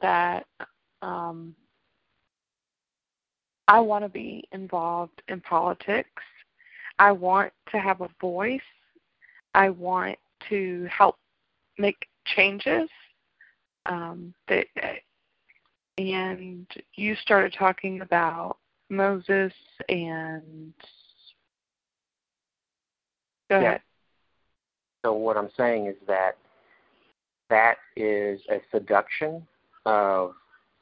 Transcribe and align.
That 0.00 0.46
um, 1.02 1.54
I 3.68 3.80
want 3.80 4.04
to 4.04 4.08
be 4.08 4.44
involved 4.52 5.22
in 5.28 5.40
politics. 5.40 6.22
I 6.98 7.12
want 7.12 7.52
to 7.70 7.78
have 7.78 8.00
a 8.00 8.08
voice. 8.20 8.60
I 9.54 9.70
want 9.70 10.18
to 10.48 10.86
help 10.90 11.16
make 11.78 12.06
changes. 12.26 12.88
Um, 13.86 14.34
that, 14.48 14.66
and 15.98 16.66
you 16.94 17.14
started 17.16 17.54
talking 17.58 18.00
about 18.00 18.58
Moses 18.88 19.52
and 19.88 20.74
go 23.48 23.60
Yeah. 23.60 23.68
ahead. 23.68 23.82
So 25.04 25.12
what 25.14 25.36
I'm 25.36 25.50
saying 25.56 25.86
is 25.86 25.96
that 26.06 26.36
that 27.48 27.78
is 27.96 28.40
a 28.50 28.60
seduction 28.70 29.46
of 29.86 30.32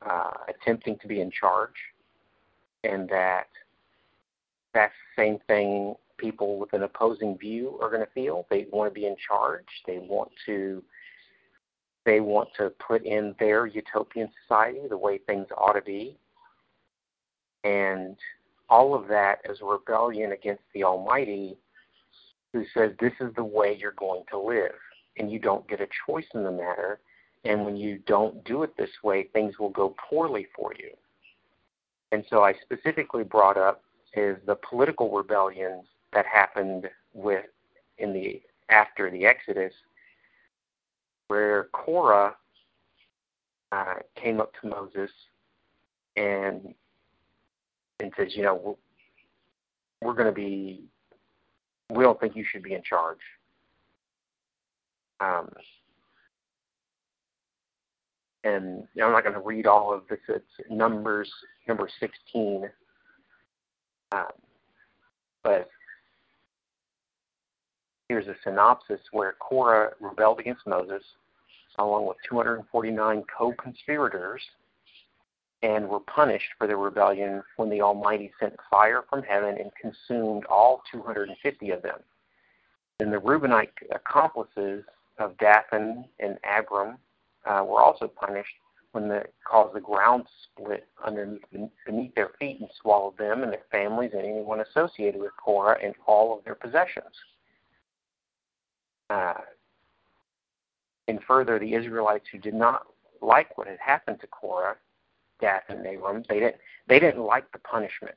uh, 0.05 0.31
attempting 0.49 0.99
to 1.01 1.09
be 1.09 1.21
in 1.21 1.31
charge, 1.31 1.75
and 2.85 3.09
that 3.09 3.49
that's 4.75 4.95
the 5.17 5.23
same 5.23 5.39
thing 5.47 5.95
people 6.19 6.59
with 6.59 6.73
an 6.73 6.83
opposing 6.83 7.39
view 7.39 7.79
are 7.81 7.89
going 7.89 8.05
to 8.05 8.13
feel. 8.13 8.47
They 8.51 8.67
want 8.71 8.93
to 8.93 8.95
be 8.95 9.07
in 9.07 9.17
charge. 9.27 9.67
They 9.87 9.99
want 9.99 10.31
to 10.47 10.83
they 12.05 12.21
want 12.21 12.49
to 12.57 12.73
put 12.87 13.05
in 13.05 13.35
their 13.39 13.67
utopian 13.67 14.31
society 14.43 14.81
the 14.89 14.97
way 14.97 15.19
things 15.19 15.47
ought 15.57 15.75
to 15.75 15.83
be. 15.83 16.17
And 17.65 18.17
all 18.71 18.95
of 18.95 19.09
that 19.09 19.41
is 19.49 19.59
rebellion 19.63 20.33
against 20.33 20.63
the 20.73 20.85
Almighty 20.85 21.59
who 22.53 22.65
says 22.73 22.93
this 22.99 23.13
is 23.21 23.35
the 23.37 23.45
way 23.45 23.77
you're 23.79 23.93
going 23.93 24.23
to 24.31 24.39
live 24.39 24.73
and 25.19 25.31
you 25.31 25.39
don't 25.39 25.69
get 25.69 25.83
a 25.83 25.89
choice 26.07 26.25
in 26.35 26.45
the 26.45 26.51
matter 26.51 26.99
and 27.45 27.65
when 27.65 27.77
you 27.77 27.99
don't 28.07 28.43
do 28.45 28.63
it 28.63 28.77
this 28.77 28.91
way 29.03 29.25
things 29.33 29.59
will 29.59 29.71
go 29.71 29.95
poorly 30.09 30.47
for 30.55 30.73
you 30.79 30.91
and 32.13 32.25
so 32.29 32.43
i 32.43 32.53
specifically 32.63 33.25
brought 33.25 33.57
up 33.57 33.83
is 34.15 34.37
the 34.47 34.57
political 34.69 35.11
rebellions 35.11 35.85
that 36.13 36.27
happened 36.27 36.89
with 37.13 37.45
in 37.99 38.13
the 38.13 38.41
after 38.71 39.11
the 39.11 39.25
exodus 39.25 39.73
where 41.29 41.65
korah 41.73 42.35
uh, 43.73 43.95
came 44.17 44.41
up 44.41 44.53
to 44.61 44.69
moses 44.69 45.11
and 46.17 46.75
and 48.01 48.13
says 48.17 48.29
you 48.35 48.43
know 48.43 48.77
we're, 50.01 50.09
we're 50.09 50.15
going 50.15 50.27
to 50.27 50.33
be 50.33 50.83
we 51.91 52.05
don't 52.05 52.21
think 52.21 52.37
you 52.37 52.45
should 52.45 52.63
be 52.63 52.75
in 52.75 52.83
charge. 52.83 53.19
Um, 55.21 55.49
and 58.45 58.85
you 58.95 59.01
know, 59.01 59.07
I'm 59.07 59.13
not 59.13 59.23
going 59.23 59.35
to 59.35 59.41
read 59.41 59.67
all 59.67 59.93
of 59.93 60.03
this. 60.09 60.19
It's 60.29 60.71
Numbers 60.71 61.31
number 61.67 61.89
16. 62.01 62.69
Um, 64.13 64.25
but 65.43 65.69
here's 68.09 68.27
a 68.27 68.35
synopsis 68.43 69.01
where 69.13 69.35
Korah 69.39 69.91
rebelled 70.01 70.41
against 70.41 70.67
Moses, 70.67 71.03
along 71.79 72.07
with 72.07 72.17
249 72.29 73.23
co-conspirators, 73.37 74.43
and 75.63 75.89
were 75.89 76.01
punished 76.01 76.49
for 76.57 76.67
their 76.67 76.79
rebellion 76.79 77.43
when 77.57 77.69
the 77.69 77.83
Almighty 77.83 78.33
sent 78.41 78.55
fire 78.71 79.05
from 79.11 79.23
heaven 79.23 79.57
and 79.59 79.71
consumed 79.81 80.45
all 80.47 80.83
250 80.93 81.71
of 81.71 81.83
them. 81.83 81.99
And 83.01 83.13
the 83.13 83.19
Reubenite 83.19 83.71
accomplices 83.93 84.85
of 85.19 85.37
Dathan 85.39 86.05
and 86.21 86.39
Abiram 86.45 86.99
uh, 87.49 87.65
were 87.65 87.81
also 87.81 88.07
punished 88.07 88.55
when 88.93 89.09
the 89.09 89.25
caused 89.45 89.75
the 89.75 89.81
ground 89.81 90.25
split 90.45 90.87
underneath 91.05 91.43
beneath 91.87 92.15
their 92.15 92.31
feet 92.39 92.61
and 92.61 92.69
swallowed 92.81 93.17
them 93.19 93.43
and 93.43 93.53
their 93.53 93.67
families 93.71 94.11
and 94.15 94.23
anyone 94.23 94.61
associated 94.61 95.21
with 95.21 95.33
Korah 95.37 95.79
and 95.83 95.95
all 96.07 96.37
of 96.37 96.45
their 96.45 96.55
possessions. 96.55 97.15
Uh, 99.11 99.35
and 101.07 101.21
further, 101.27 101.59
the 101.59 101.75
Israelites 101.75 102.27
who 102.31 102.39
did 102.39 102.55
not 102.55 102.87
like 103.21 103.57
what 103.59 103.67
had 103.67 103.79
happened 103.79 104.21
to 104.21 104.27
Korah 104.27 104.77
Dathan 105.41 105.79
and 105.79 105.87
Abiram. 105.87 106.25
They 106.29 106.41
didn't 106.41 106.57
they 106.89 106.99
didn't 106.99 107.23
like 107.23 107.51
the 107.53 107.59
punishment. 107.59 108.15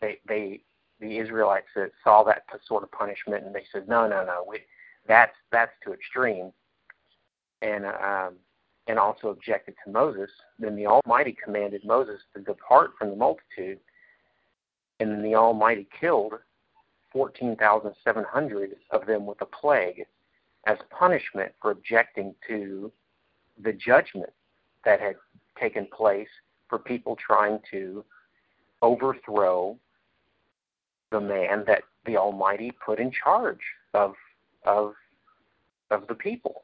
They 0.00 0.18
they 0.26 0.60
the 1.00 1.18
Israelites 1.18 1.68
saw 2.02 2.24
that 2.24 2.44
sort 2.66 2.82
of 2.82 2.90
punishment 2.90 3.44
and 3.44 3.54
they 3.54 3.64
said 3.72 3.88
no 3.88 4.08
no 4.08 4.24
no 4.24 4.44
we 4.48 4.60
that's 5.06 5.34
that's 5.50 5.72
too 5.84 5.92
extreme. 5.92 6.52
And 7.62 7.86
um, 7.86 8.34
and 8.88 8.98
also 8.98 9.28
objected 9.28 9.74
to 9.84 9.92
Moses. 9.92 10.30
Then 10.58 10.74
the 10.74 10.86
Almighty 10.86 11.36
commanded 11.44 11.84
Moses 11.84 12.20
to 12.34 12.40
depart 12.40 12.92
from 12.98 13.10
the 13.10 13.16
multitude, 13.16 13.78
and 14.98 15.10
then 15.10 15.22
the 15.22 15.34
Almighty 15.34 15.86
killed 16.00 16.34
fourteen 17.12 17.54
thousand 17.56 17.94
seven 18.02 18.24
hundred 18.24 18.76
of 18.90 19.06
them 19.06 19.26
with 19.26 19.40
a 19.40 19.46
plague 19.46 20.04
as 20.66 20.78
punishment 20.90 21.52
for 21.60 21.70
objecting 21.70 22.34
to 22.48 22.90
the 23.62 23.72
judgment 23.72 24.32
that 24.84 25.00
had 25.00 25.14
taken 25.60 25.86
place 25.86 26.28
for 26.68 26.78
people 26.78 27.16
trying 27.16 27.58
to 27.70 28.04
overthrow 28.82 29.76
the 31.10 31.20
man 31.20 31.64
that 31.66 31.82
the 32.06 32.16
Almighty 32.16 32.70
put 32.84 32.98
in 32.98 33.10
charge 33.10 33.60
of 33.94 34.14
of 34.64 34.94
of 35.90 36.06
the 36.08 36.14
people. 36.14 36.62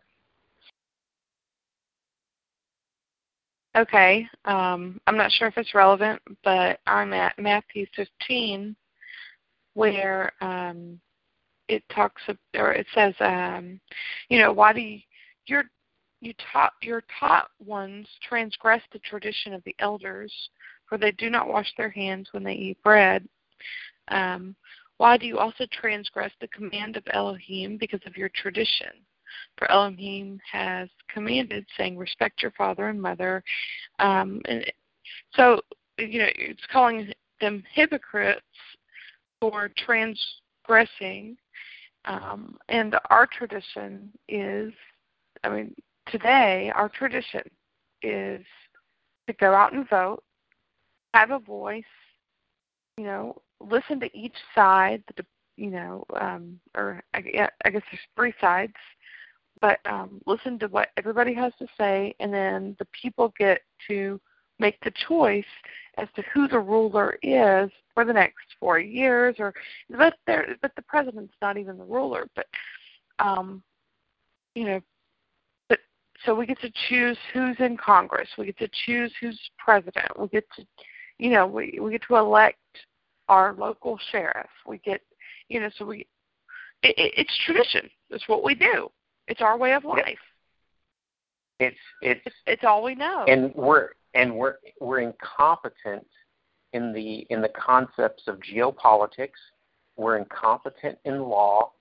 Okay, 3.77 4.29
um, 4.45 5.01
I'm 5.07 5.17
not 5.17 5.33
sure 5.33 5.49
if 5.49 5.59
it's 5.59 5.75
relevant, 5.75 6.23
but 6.45 6.79
I'm 6.87 7.13
at 7.13 7.37
Matthew 7.39 7.87
15, 7.97 8.77
where 9.75 10.33
um, 10.41 11.01
it 11.69 11.83
talks 11.93 12.23
or 12.57 12.73
it 12.73 12.87
says, 12.95 13.15
um, 13.19 13.81
you 14.29 14.39
know, 14.39 14.53
why 14.53 14.73
do 14.73 14.81
you, 14.81 15.01
you're 15.47 15.65
you 16.21 16.33
taught 16.53 16.73
your 16.83 17.03
taught 17.21 17.49
ones 17.65 18.07
transgress 18.27 18.81
the 18.93 18.99
tradition 19.01 19.53
of 19.53 19.63
the 19.65 19.75
elders, 19.79 20.33
for 20.89 20.97
they 20.97 21.11
do 21.13 21.29
not 21.29 21.49
wash 21.49 21.71
their 21.77 21.91
hands 21.91 22.29
when 22.33 22.45
they 22.45 22.55
eat 22.55 22.83
bread. 22.83 23.29
Um, 24.09 24.57
why 24.97 25.19
do 25.19 25.27
you 25.27 25.39
also 25.39 25.67
transgress 25.73 26.33
the 26.41 26.49
command 26.49 26.97
of 26.97 27.05
Elohim 27.13 27.77
because 27.77 28.01
of 28.07 28.17
your 28.17 28.31
tradition? 28.31 29.04
For 29.57 29.71
Elohim 29.71 30.41
has 30.51 30.89
commanded, 31.09 31.67
saying, 31.77 31.97
"Respect 31.97 32.43
your 32.43 32.51
father 32.53 32.89
and 32.89 33.01
mother." 33.01 33.43
Um, 33.99 34.41
and 34.47 34.65
so, 35.35 35.61
you 35.99 36.21
know, 36.21 36.29
it's 36.37 36.67
calling 36.73 37.13
them 37.41 37.63
hypocrites 37.73 38.43
for 39.41 39.71
transgressing. 39.77 41.37
Um, 42.07 42.59
and 42.69 42.97
our 43.11 43.27
tradition 43.27 44.13
is, 44.29 44.73
I 45.43 45.49
mean, 45.49 45.75
today 46.11 46.71
our 46.75 46.89
tradition 46.89 47.43
is 48.03 48.45
to 49.27 49.33
go 49.35 49.55
out 49.55 49.73
and 49.73 49.89
vote, 49.89 50.23
have 51.15 51.31
a 51.31 51.39
voice, 51.39 51.85
you 52.99 53.05
know, 53.05 53.41
listen 53.61 54.01
to 54.01 54.17
each 54.17 54.37
side, 54.55 55.03
the 55.17 55.25
you 55.57 55.71
know, 55.71 56.05
um, 56.21 56.59
or 56.77 57.03
I, 57.15 57.49
I 57.65 57.71
guess 57.71 57.83
there's 57.91 58.03
three 58.17 58.35
sides, 58.41 58.75
but 59.65 59.81
um, 59.91 60.21
listen 60.27 60.59
to 60.59 60.69
what 60.69 60.91
everybody 60.99 61.33
has 61.33 61.51
to 61.59 61.67
say, 61.79 62.15
and 62.21 62.31
then 62.31 62.77
the 62.79 62.87
people 63.01 63.33
get 63.39 63.63
to 63.89 64.21
make 64.59 64.79
the 64.85 64.93
choice 65.09 65.43
as 65.97 66.07
to 66.15 66.23
who 66.35 66.47
the 66.47 66.59
ruler 66.59 67.17
is 67.23 67.71
for 67.95 68.05
the 68.05 68.13
next 68.13 68.45
four 68.61 68.79
years, 68.79 69.37
or 69.39 69.55
but 69.89 70.17
there, 70.27 70.55
but 70.61 70.71
the 70.77 70.83
president's 70.83 71.33
not 71.41 71.57
even 71.57 71.79
the 71.79 71.85
ruler, 71.85 72.29
but 72.37 72.47
um, 73.21 73.63
you 74.55 74.65
know, 74.67 74.81
but 75.71 75.79
so 76.27 76.35
we 76.35 76.45
get 76.45 76.61
to 76.61 76.71
choose 76.91 77.17
who's 77.33 77.57
in 77.59 77.79
Congress, 77.79 78.29
we 78.37 78.45
get 78.45 78.59
to 78.59 78.69
choose 78.85 79.11
who's 79.19 79.41
president, 79.57 80.21
we 80.21 80.29
get 80.29 80.45
to, 80.57 80.67
you 81.17 81.31
know, 81.31 81.47
we 81.47 81.79
we 81.81 81.91
get 81.91 82.03
to 82.07 82.17
elect 82.17 82.59
our 83.31 83.55
local 83.55 83.99
sheriff, 84.13 84.51
we 84.67 84.77
get, 84.77 85.01
you 85.49 85.59
know, 85.59 85.71
so 85.79 85.87
we, 85.87 86.01
it, 86.83 86.95
it, 86.99 87.15
it's 87.17 87.41
tradition. 87.47 87.89
It's 88.11 88.29
what 88.29 88.45
we 88.45 88.55
do. 88.55 88.91
It's 89.29 89.41
our 89.41 89.57
way 89.57 89.73
of 89.73 89.85
life. 89.85 90.19
It's 91.61 91.77
it's 92.03 92.27
it's 92.47 92.65
all 92.65 92.83
we 92.83 92.95
know. 92.95 93.25
And 93.29 93.55
we're 93.55 93.91
and 94.15 94.35
we're 94.35 94.57
we're 94.81 95.01
incompetent 95.01 96.07
in 96.73 96.93
the 96.93 97.27
in 97.31 97.41
the 97.41 97.49
concepts 97.51 98.25
of 98.27 98.39
geopolitics. 98.41 99.31
We're 99.97 100.19
incompetent 100.19 100.99
in 101.05 101.23
law. 101.23 101.73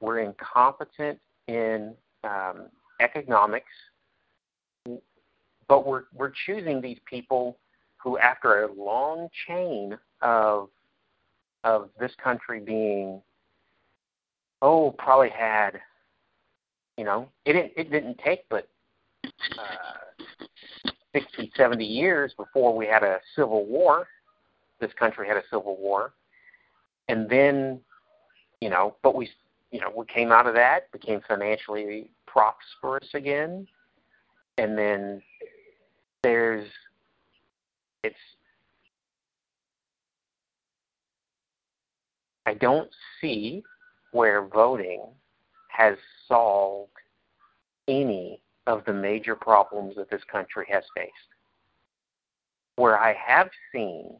We're 0.00 0.20
incompetent 0.20 1.18
in 1.48 1.94
um, 2.24 2.66
economics. 3.00 3.72
But 5.68 5.86
we're 5.86 6.04
we're 6.14 6.32
choosing 6.44 6.80
these 6.80 6.98
people 7.06 7.58
who, 7.96 8.18
after 8.18 8.64
a 8.64 8.72
long 8.72 9.28
chain 9.46 9.96
of 10.20 10.68
of 11.64 11.88
this 11.98 12.12
country 12.22 12.60
being, 12.60 13.22
oh, 14.60 14.94
probably 14.98 15.30
had, 15.30 15.80
you 17.02 17.06
know, 17.06 17.28
it 17.46 17.54
didn't 17.54 17.72
it 17.76 17.90
didn't 17.90 18.16
take 18.24 18.48
but 18.48 18.68
uh, 19.58 20.22
60, 21.12 21.50
70 21.56 21.84
years 21.84 22.32
before 22.36 22.76
we 22.76 22.86
had 22.86 23.02
a 23.02 23.18
civil 23.34 23.66
war. 23.66 24.06
This 24.80 24.92
country 24.96 25.26
had 25.26 25.36
a 25.36 25.42
civil 25.50 25.76
war, 25.80 26.12
and 27.08 27.28
then, 27.28 27.80
you 28.60 28.70
know, 28.70 28.94
but 29.02 29.16
we, 29.16 29.28
you 29.72 29.80
know, 29.80 29.92
we 29.96 30.06
came 30.06 30.30
out 30.30 30.46
of 30.46 30.54
that, 30.54 30.92
became 30.92 31.20
financially 31.26 32.08
prosperous 32.24 33.08
again, 33.14 33.66
and 34.58 34.78
then 34.78 35.20
there's, 36.22 36.68
it's. 38.04 38.14
I 42.46 42.54
don't 42.54 42.90
see 43.20 43.64
where 44.12 44.46
voting 44.46 45.02
has 45.72 45.96
solved 46.28 46.91
any 47.88 48.40
of 48.66 48.84
the 48.84 48.92
major 48.92 49.34
problems 49.34 49.94
that 49.96 50.10
this 50.10 50.22
country 50.30 50.66
has 50.70 50.84
faced. 50.96 51.12
Where 52.76 52.98
I 52.98 53.14
have 53.14 53.50
seen 53.72 54.10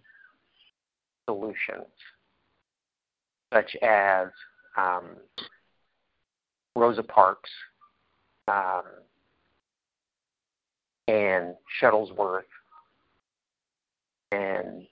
solutions, 1.29 1.87
such 3.53 3.77
as 3.83 4.29
um, 4.77 5.05
Rosa 6.77 7.03
Parks 7.03 7.51
um, 8.49 8.83
and 11.09 11.55
Shuttlesworth 11.81 12.43
and 14.33 14.87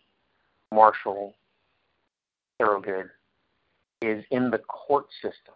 Marshall 0.72 1.34
Thurgood, 2.60 3.10
is 4.02 4.24
in 4.30 4.50
the 4.50 4.58
court 4.58 5.06
system. 5.20 5.54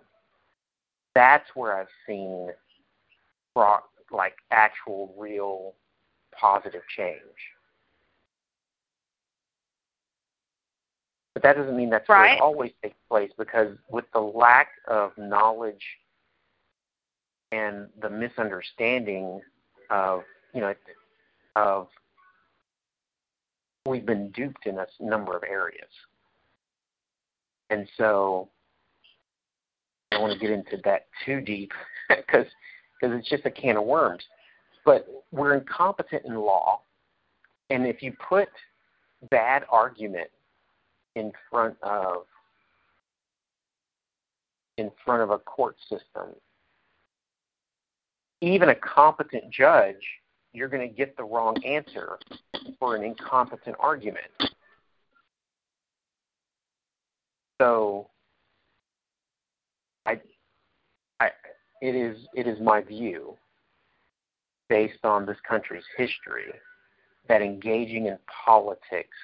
That's 1.14 1.48
where 1.54 1.76
I've 1.76 1.86
seen 2.06 2.50
brought 3.54 3.84
like 4.10 4.34
actual, 4.50 5.14
real, 5.18 5.74
positive 6.38 6.82
change. 6.96 7.18
But 11.34 11.42
that 11.42 11.56
doesn't 11.56 11.76
mean 11.76 11.90
that's 11.90 12.08
right. 12.08 12.20
where 12.20 12.36
it 12.36 12.40
always 12.40 12.70
takes 12.82 12.96
place 13.08 13.30
because 13.36 13.76
with 13.90 14.04
the 14.12 14.20
lack 14.20 14.68
of 14.86 15.12
knowledge 15.18 15.82
and 17.50 17.88
the 18.00 18.08
misunderstanding 18.08 19.40
of 19.90 20.22
you 20.54 20.60
know 20.60 20.74
of 21.56 21.88
we've 23.86 24.06
been 24.06 24.30
duped 24.30 24.66
in 24.66 24.78
a 24.78 24.86
number 25.00 25.36
of 25.36 25.42
areas. 25.42 25.90
And 27.70 27.86
so 27.96 28.48
I 30.10 30.16
don't 30.16 30.22
want 30.22 30.34
to 30.34 30.38
get 30.38 30.50
into 30.50 30.78
that 30.84 31.06
too 31.24 31.40
deep 31.40 31.72
because 32.08 32.46
because 33.00 33.18
it's 33.18 33.28
just 33.28 33.44
a 33.46 33.50
can 33.50 33.76
of 33.76 33.84
worms. 33.84 34.22
But 34.84 35.06
we're 35.32 35.54
incompetent 35.54 36.24
in 36.26 36.34
law, 36.34 36.80
and 37.70 37.86
if 37.86 38.02
you 38.02 38.12
put 38.28 38.48
bad 39.30 39.64
argument 39.70 40.28
in 41.16 41.32
front 41.50 41.76
of 41.82 42.24
in 44.76 44.90
front 45.04 45.22
of 45.22 45.30
a 45.30 45.38
court 45.38 45.76
system, 45.88 46.34
even 48.40 48.70
a 48.70 48.74
competent 48.74 49.50
judge, 49.50 50.02
you're 50.52 50.68
going 50.68 50.86
to 50.86 50.94
get 50.94 51.16
the 51.16 51.24
wrong 51.24 51.56
answer 51.64 52.18
for 52.78 52.96
an 52.96 53.04
incompetent 53.04 53.76
argument. 53.78 54.26
So 57.60 58.10
I 60.06 60.20
I 61.20 61.30
it 61.84 61.94
is 61.94 62.16
it 62.32 62.46
is 62.46 62.58
my 62.60 62.80
view 62.80 63.36
based 64.70 65.04
on 65.04 65.26
this 65.26 65.36
country's 65.46 65.84
history 65.98 66.50
that 67.28 67.42
engaging 67.42 68.06
in 68.06 68.16
politics 68.46 69.16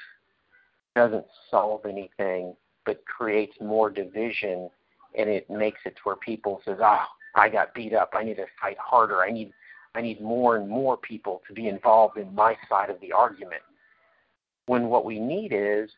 doesn't 0.94 1.24
solve 1.50 1.86
anything 1.86 2.54
but 2.84 3.02
creates 3.06 3.56
more 3.62 3.88
division 3.88 4.68
and 5.16 5.30
it 5.30 5.48
makes 5.48 5.80
it 5.86 5.96
to 5.96 6.02
where 6.04 6.16
people 6.16 6.60
says, 6.66 6.76
"Oh, 6.82 7.06
I 7.34 7.48
got 7.48 7.72
beat 7.72 7.94
up. 7.94 8.10
I 8.12 8.24
need 8.24 8.36
to 8.36 8.46
fight 8.60 8.76
harder. 8.78 9.22
I 9.22 9.30
need 9.30 9.52
I 9.94 10.02
need 10.02 10.20
more 10.20 10.56
and 10.56 10.68
more 10.68 10.98
people 10.98 11.42
to 11.48 11.54
be 11.54 11.66
involved 11.66 12.18
in 12.18 12.34
my 12.34 12.58
side 12.68 12.90
of 12.90 13.00
the 13.00 13.10
argument." 13.10 13.62
When 14.66 14.88
what 14.88 15.06
we 15.06 15.18
need 15.18 15.52
is 15.54 15.90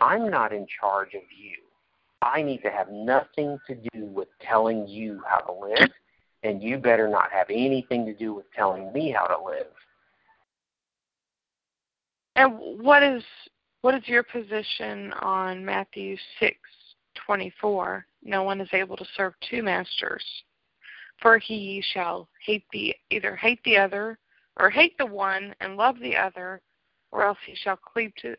I'm 0.00 0.28
not 0.28 0.52
in 0.52 0.66
charge 0.80 1.14
of 1.14 1.22
you. 1.30 1.54
I 2.22 2.42
need 2.42 2.62
to 2.62 2.70
have 2.70 2.90
nothing 2.90 3.58
to 3.68 3.76
do 3.92 4.06
with 4.06 4.28
telling 4.40 4.88
you 4.88 5.22
how 5.24 5.38
to 5.38 5.52
live, 5.52 5.90
and 6.42 6.62
you 6.62 6.78
better 6.78 7.08
not 7.08 7.32
have 7.32 7.48
anything 7.50 8.06
to 8.06 8.14
do 8.14 8.34
with 8.34 8.46
telling 8.52 8.92
me 8.92 9.10
how 9.10 9.26
to 9.26 9.44
live. 9.44 9.66
And 12.36 12.52
what 12.80 13.02
is 13.02 13.22
what 13.80 13.94
is 13.94 14.06
your 14.06 14.22
position 14.22 15.12
on 15.14 15.64
Matthew 15.64 16.16
six 16.38 16.56
twenty 17.26 17.52
four? 17.60 18.06
No 18.22 18.42
one 18.42 18.60
is 18.60 18.68
able 18.72 18.96
to 18.96 19.06
serve 19.16 19.34
two 19.48 19.62
masters, 19.62 20.24
for 21.20 21.38
he 21.38 21.82
shall 21.92 22.28
hate 22.44 22.64
the 22.72 22.94
either 23.10 23.34
hate 23.34 23.60
the 23.64 23.76
other 23.76 24.18
or 24.60 24.70
hate 24.70 24.96
the 24.98 25.06
one 25.06 25.54
and 25.60 25.76
love 25.76 25.96
the 26.00 26.16
other, 26.16 26.60
or 27.12 27.24
else 27.24 27.38
he 27.46 27.54
shall 27.54 27.76
cleave 27.76 28.12
to 28.22 28.36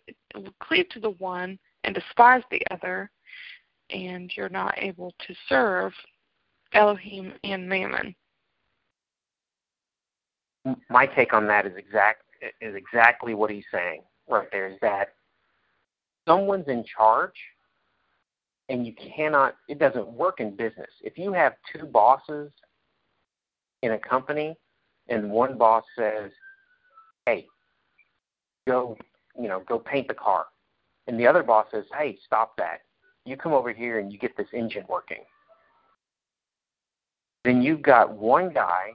cleave 0.62 0.88
to 0.90 1.00
the 1.00 1.12
one 1.12 1.58
and 1.84 1.96
despise 1.96 2.44
the 2.52 2.62
other, 2.72 3.10
and 3.90 4.32
you're 4.36 4.50
not 4.50 4.74
able 4.78 5.14
to 5.28 5.34
serve 5.48 5.94
Elohim 6.74 7.34
and 7.44 7.68
Mammon. 7.68 8.16
My 10.90 11.06
take 11.06 11.34
on 11.34 11.48
that 11.48 11.66
is 11.66 11.76
exact 11.76 12.24
is 12.62 12.76
exactly 12.76 13.34
what 13.34 13.50
he's 13.50 13.66
saying 13.72 14.02
right 14.28 14.48
there. 14.52 14.68
Is 14.68 14.78
that 14.82 15.10
someone's 16.28 16.68
in 16.68 16.84
charge, 16.84 17.36
and 18.70 18.86
you 18.86 18.94
cannot. 18.94 19.56
It 19.68 19.80
doesn't 19.80 20.08
work 20.08 20.40
in 20.40 20.56
business. 20.56 20.90
If 21.02 21.18
you 21.18 21.34
have 21.34 21.54
two 21.74 21.86
bosses 21.86 22.52
in 23.82 23.94
a 23.94 24.00
company, 24.00 24.56
and 25.08 25.32
one 25.32 25.58
boss 25.58 25.84
says, 25.98 26.32
"Hey, 27.26 27.48
go, 28.68 28.98
you 29.40 29.48
know, 29.48 29.62
go 29.62 29.80
paint 29.80 30.08
the 30.08 30.14
car," 30.14 30.48
and 31.08 31.20
the 31.20 31.26
other 31.26 31.42
boss 31.42 31.68
says, 31.72 31.86
"Hey, 31.98 32.18
stop 32.26 32.56
that. 32.58 32.82
You 33.26 33.38
come 33.38 33.54
over 33.54 33.72
here 33.72 34.00
and 34.00 34.12
you 34.14 34.20
get 34.20 34.38
this 34.38 34.54
engine 34.54 34.86
working." 34.88 35.26
Then 37.44 37.62
you've 37.62 37.82
got 37.82 38.12
one 38.12 38.54
guy 38.54 38.94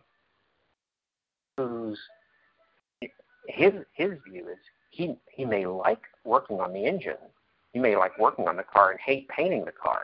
who's 1.57 1.99
his 3.49 3.73
his 3.93 4.13
view 4.29 4.49
is 4.49 4.59
he 4.91 5.17
he 5.33 5.45
may 5.45 5.67
like 5.67 6.01
working 6.25 6.61
on 6.61 6.73
the 6.73 6.85
engine, 6.85 7.17
he 7.73 7.79
may 7.79 7.97
like 7.97 8.19
working 8.19 8.49
on 8.49 8.57
the 8.57 8.63
car 8.63 8.91
and 8.91 9.01
hate 9.01 9.29
painting 9.29 9.65
the 9.65 9.73
car, 9.73 10.03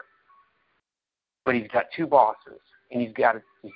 but 1.44 1.54
he's 1.54 1.68
got 1.68 1.86
two 1.94 2.06
bosses 2.06 2.60
and 2.90 3.00
he's 3.00 3.12
got 3.12 3.36
he's, 3.62 3.72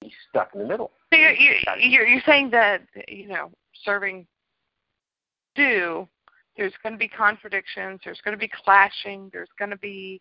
he's 0.00 0.12
stuck 0.28 0.50
in 0.54 0.60
the 0.60 0.66
middle. 0.66 0.90
So 1.12 1.18
you're, 1.18 1.32
you're 1.32 2.06
you're 2.06 2.22
saying 2.26 2.50
that 2.50 2.82
you 3.08 3.28
know 3.28 3.50
serving 3.84 4.26
do 5.54 6.08
there's 6.56 6.72
going 6.82 6.92
to 6.92 6.98
be 6.98 7.08
contradictions, 7.08 8.00
there's 8.04 8.20
going 8.22 8.36
to 8.36 8.38
be 8.38 8.50
clashing, 8.64 9.30
there's 9.32 9.48
going 9.58 9.70
to 9.70 9.78
be 9.78 10.20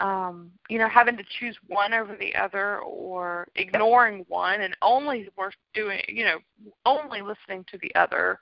um, 0.00 0.50
you 0.68 0.78
know, 0.78 0.88
having 0.88 1.16
to 1.16 1.24
choose 1.38 1.56
one 1.68 1.92
over 1.92 2.16
the 2.16 2.34
other 2.34 2.78
or 2.78 3.46
ignoring 3.56 4.24
one 4.28 4.62
and 4.62 4.74
only 4.82 5.28
we're 5.36 5.50
doing, 5.74 6.00
you 6.08 6.24
know, 6.24 6.38
only 6.86 7.20
listening 7.20 7.64
to 7.70 7.78
the 7.78 7.94
other. 7.94 8.38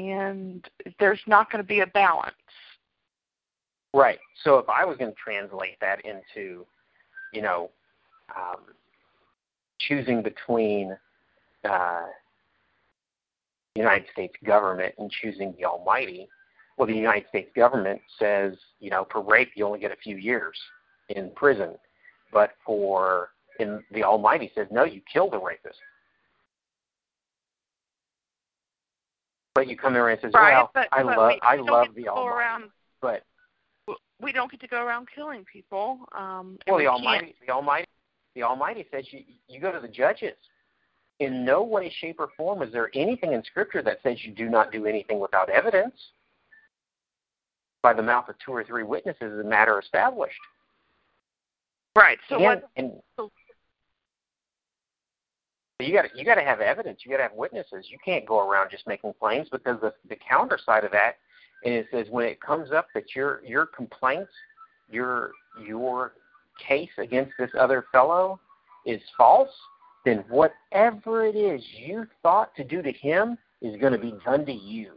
And 0.00 0.68
there's 0.98 1.20
not 1.26 1.50
going 1.50 1.62
to 1.62 1.66
be 1.66 1.80
a 1.80 1.86
balance. 1.86 2.34
Right. 3.94 4.18
So 4.42 4.58
if 4.58 4.68
I 4.68 4.84
was 4.84 4.96
going 4.96 5.12
to 5.12 5.16
translate 5.16 5.78
that 5.80 6.04
into, 6.04 6.66
you 7.32 7.42
know, 7.42 7.70
um, 8.36 8.62
choosing 9.78 10.22
between 10.22 10.96
uh, 11.62 12.06
United 13.76 14.06
States 14.12 14.34
government 14.44 14.94
and 14.98 15.10
choosing 15.22 15.54
the 15.56 15.64
Almighty, 15.64 16.28
well, 16.76 16.86
the 16.88 16.94
United 16.94 17.28
States 17.28 17.50
government 17.54 18.00
says, 18.18 18.54
you 18.80 18.90
know, 18.90 19.06
for 19.10 19.20
rape 19.20 19.50
you 19.54 19.64
only 19.66 19.78
get 19.78 19.92
a 19.92 19.96
few 19.96 20.16
years 20.16 20.56
in 21.10 21.30
prison, 21.36 21.76
but 22.32 22.52
for 22.64 23.30
in 23.60 23.82
the 23.92 24.02
Almighty 24.02 24.50
says, 24.54 24.66
no, 24.70 24.84
you 24.84 25.00
kill 25.12 25.30
the 25.30 25.38
rapist. 25.38 25.78
But 29.54 29.68
you 29.68 29.76
come 29.76 29.94
in 29.94 30.02
and 30.02 30.18
says, 30.20 30.32
right, 30.34 30.54
"Well, 30.54 30.70
but, 30.74 30.88
I 30.90 31.04
but 31.04 31.16
love 31.16 31.28
we, 31.28 31.40
I 31.42 31.56
we 31.56 31.70
love 31.70 31.88
the 31.94 32.08
Almighty," 32.08 32.36
around. 32.36 32.64
but 33.00 33.22
We 34.20 34.32
don't 34.32 34.50
get 34.50 34.60
to 34.62 34.66
go 34.66 34.82
around 34.82 35.06
killing 35.14 35.44
people. 35.44 36.00
Um, 36.12 36.58
well, 36.66 36.76
we 36.76 36.84
the 36.84 36.90
can't- 36.90 37.04
Almighty, 37.04 37.34
the 37.46 37.52
Almighty, 37.52 37.86
the 38.34 38.42
Almighty 38.42 38.86
says 38.90 39.04
you 39.12 39.22
you 39.46 39.60
go 39.60 39.70
to 39.70 39.78
the 39.78 39.88
judges. 39.88 40.34
In 41.20 41.44
no 41.44 41.62
way, 41.62 41.88
shape, 42.00 42.16
or 42.18 42.30
form 42.36 42.62
is 42.62 42.72
there 42.72 42.90
anything 42.94 43.32
in 43.34 43.44
Scripture 43.44 43.80
that 43.82 43.98
says 44.02 44.24
you 44.24 44.32
do 44.32 44.48
not 44.48 44.72
do 44.72 44.86
anything 44.86 45.20
without 45.20 45.48
evidence. 45.48 45.94
By 47.84 47.92
the 47.92 48.02
mouth 48.02 48.30
of 48.30 48.36
two 48.42 48.50
or 48.50 48.64
three 48.64 48.82
witnesses 48.82 49.30
is 49.30 49.40
a 49.40 49.44
matter 49.44 49.78
established. 49.78 50.40
Right. 51.94 52.16
So 52.30 52.40
what? 52.40 52.70
and 52.76 52.92
so- 53.14 53.30
you 55.80 55.92
got 55.92 56.16
you 56.16 56.24
got 56.24 56.36
to 56.36 56.42
have 56.42 56.62
evidence. 56.62 57.00
You 57.04 57.10
got 57.10 57.18
to 57.18 57.24
have 57.24 57.34
witnesses. 57.34 57.88
You 57.90 57.98
can't 58.02 58.24
go 58.24 58.48
around 58.48 58.70
just 58.70 58.86
making 58.86 59.12
claims 59.20 59.48
because 59.52 59.78
the 59.82 59.92
the 60.08 60.16
counter 60.16 60.58
side 60.64 60.84
of 60.84 60.92
that, 60.92 61.16
and 61.66 61.74
it 61.74 61.86
says 61.92 62.06
when 62.08 62.24
it 62.24 62.40
comes 62.40 62.72
up 62.72 62.86
that 62.94 63.14
your 63.14 63.42
your 63.44 63.66
complaints, 63.66 64.32
your 64.90 65.32
your 65.62 66.14
case 66.66 66.88
against 66.96 67.32
this 67.38 67.50
other 67.60 67.84
fellow 67.92 68.40
is 68.86 69.02
false, 69.14 69.50
then 70.06 70.24
whatever 70.30 71.26
it 71.26 71.36
is 71.36 71.62
you 71.76 72.06
thought 72.22 72.54
to 72.56 72.64
do 72.64 72.80
to 72.80 72.92
him 72.92 73.36
is 73.60 73.78
going 73.78 73.92
to 73.92 73.98
be 73.98 74.14
done 74.24 74.46
to 74.46 74.52
you. 74.54 74.92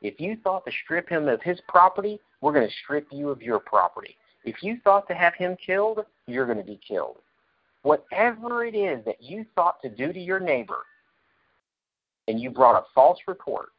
If 0.00 0.20
you 0.20 0.36
thought 0.42 0.64
to 0.66 0.72
strip 0.84 1.08
him 1.08 1.28
of 1.28 1.42
his 1.42 1.60
property, 1.68 2.20
we're 2.40 2.52
going 2.52 2.68
to 2.68 2.74
strip 2.84 3.08
you 3.10 3.30
of 3.30 3.42
your 3.42 3.58
property. 3.58 4.16
If 4.44 4.62
you 4.62 4.78
thought 4.84 5.08
to 5.08 5.14
have 5.14 5.34
him 5.34 5.56
killed, 5.64 6.00
you're 6.26 6.46
going 6.46 6.58
to 6.58 6.64
be 6.64 6.80
killed. 6.86 7.18
Whatever 7.82 8.64
it 8.64 8.74
is 8.74 9.04
that 9.04 9.22
you 9.22 9.44
thought 9.54 9.80
to 9.82 9.88
do 9.88 10.12
to 10.12 10.20
your 10.20 10.40
neighbor, 10.40 10.84
and 12.28 12.40
you 12.40 12.50
brought 12.50 12.78
a 12.78 12.84
false 12.94 13.18
report, 13.26 13.70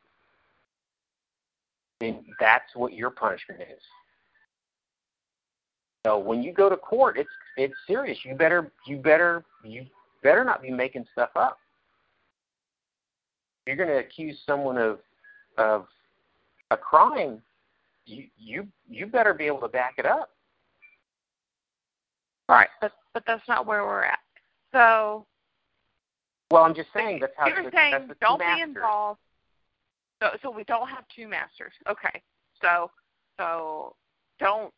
then 2.00 2.26
that's 2.40 2.76
what 2.76 2.94
your 2.94 3.12
punishment 3.12 3.62
is. 3.62 3.82
So 6.06 6.18
when 6.18 6.42
you 6.42 6.54
go 6.54 6.70
to 6.70 6.78
court, 6.78 7.18
it's 7.18 7.30
it's 7.58 7.76
serious. 7.86 8.18
You 8.24 8.36
better 8.36 8.72
you 8.88 8.98
better 8.98 9.44
you 9.64 9.86
better 10.24 10.44
not 10.44 10.62
be 10.62 10.72
making 10.72 11.06
stuff 11.12 11.30
up. 11.36 11.60
You're 13.68 13.76
going 13.76 13.90
to 13.90 14.00
accuse 14.00 14.40
someone 14.46 14.78
of 14.78 15.00
of 15.58 15.86
a 16.72 16.78
crime, 16.78 17.42
you 18.06 18.26
you 18.38 18.68
you 18.88 19.06
better 19.06 19.34
be 19.34 19.46
able 19.46 19.62
to 19.62 19.68
back 19.68 19.96
it 19.98 20.06
up. 20.06 20.30
Right. 22.48 22.70
But 22.82 22.94
but 23.14 23.24
that's 23.28 23.48
not 23.48 23.66
where 23.66 23.84
we're 23.84 24.04
at. 24.04 24.20
So 24.74 25.26
Well, 26.52 26.64
I'm 26.64 26.76
just 26.76 26.90
saying 26.94 27.20
that's 27.22 27.34
how 27.38 27.48
you're 27.48 27.64
that's, 27.64 27.76
saying 27.76 27.92
that's 27.92 28.08
the 28.08 28.16
don't 28.22 28.40
be 28.40 28.62
involved. 28.62 29.20
So 30.22 30.30
so 30.42 30.52
we 30.52 30.64
don't 30.64 30.90
have 30.90 31.06
two 31.16 31.28
masters. 31.28 31.74
Okay. 31.88 32.22
So 32.62 32.92
so 33.40 33.96
don't 34.40 34.74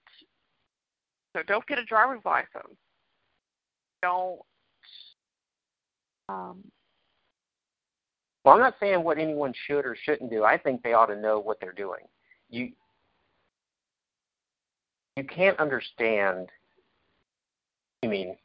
so 1.35 1.43
don't 1.43 1.65
get 1.67 1.79
a 1.79 1.85
driver's 1.85 2.21
license. 2.25 2.77
Don't 4.01 4.39
um 6.29 6.63
Well, 8.43 8.55
I'm 8.55 8.59
not 8.59 8.75
saying 8.79 9.03
what 9.03 9.19
anyone 9.19 9.53
should 9.67 9.85
or 9.85 9.95
shouldn't 10.03 10.31
do. 10.31 10.43
I 10.43 10.57
think 10.57 10.81
they 10.81 10.93
ought 10.93 11.07
to 11.07 11.15
know 11.15 11.39
what 11.39 11.59
they're 11.59 11.73
doing. 11.73 12.01
You 12.49 12.71
you 15.15 15.23
can't 15.23 15.59
understand. 15.59 16.49
I 18.03 18.07
mean, 18.07 18.35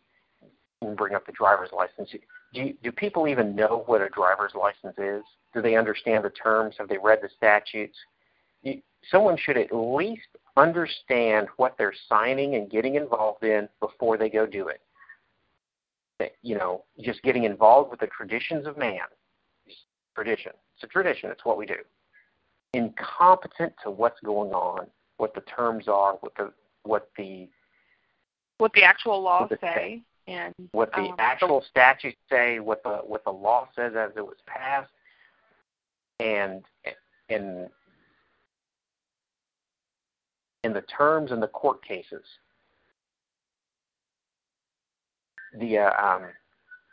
bring 0.97 1.15
up 1.15 1.25
the 1.25 1.33
driver's 1.33 1.71
license. 1.73 2.11
Do 2.53 2.61
you, 2.61 2.75
do 2.83 2.93
people 2.93 3.27
even 3.27 3.57
know 3.57 3.85
what 3.87 4.03
a 4.03 4.09
driver's 4.11 4.53
license 4.55 4.97
is? 4.99 5.23
Do 5.55 5.63
they 5.63 5.77
understand 5.77 6.25
the 6.25 6.31
terms? 6.31 6.75
Have 6.79 6.89
they 6.89 6.99
read 6.99 7.21
the 7.23 7.31
statutes? 7.35 7.97
You, 8.63 8.83
someone 9.11 9.39
should 9.39 9.57
at 9.57 9.73
least 9.73 10.29
understand 10.57 11.49
what 11.57 11.77
they're 11.79 11.95
signing 12.09 12.57
and 12.57 12.71
getting 12.71 12.97
involved 12.97 13.45
in 13.45 13.69
before 13.81 14.19
they 14.19 14.29
go 14.29 14.45
do 14.45 14.69
it. 14.69 14.81
You 16.43 16.57
know, 16.57 16.85
just 17.01 17.23
getting 17.23 17.45
involved 17.45 17.91
with 17.91 18.01
the 18.01 18.09
traditions 18.09 18.67
of 18.67 18.77
man 18.77 19.07
tradition. 20.17 20.53
It's 20.75 20.85
a 20.85 20.87
tradition. 20.87 21.31
It's 21.31 21.45
what 21.45 21.59
we 21.59 21.67
do. 21.67 21.77
Incompetent 22.73 23.75
to 23.85 23.91
what's 23.91 24.19
going 24.21 24.53
on, 24.53 24.87
what 25.19 25.35
the 25.35 25.43
terms 25.43 25.89
are, 25.89 26.15
what 26.15 26.35
the 26.37 26.53
what 26.85 27.11
the 27.17 27.49
what 28.59 28.73
the 28.73 28.83
actual 28.83 29.23
laws 29.23 29.51
the 29.51 29.59
say 29.61 30.03
and 30.27 30.55
what 30.73 30.91
the 30.93 31.03
um, 31.03 31.15
actual 31.19 31.65
statutes 31.71 32.17
say, 32.31 32.59
what 32.59 32.83
the 32.83 33.01
what 33.05 33.25
the 33.25 33.31
law 33.31 33.69
says 33.77 33.93
as 33.97 34.11
it 34.17 34.25
was 34.25 34.37
passed, 34.47 34.91
and 36.19 36.65
and 37.29 37.69
and 40.65 40.75
the 40.75 40.83
terms 40.83 41.31
in 41.31 41.41
the 41.41 41.49
court 41.49 41.85
cases. 41.85 42.25
The 45.59 45.79
uh, 45.79 45.91
um, 46.03 46.23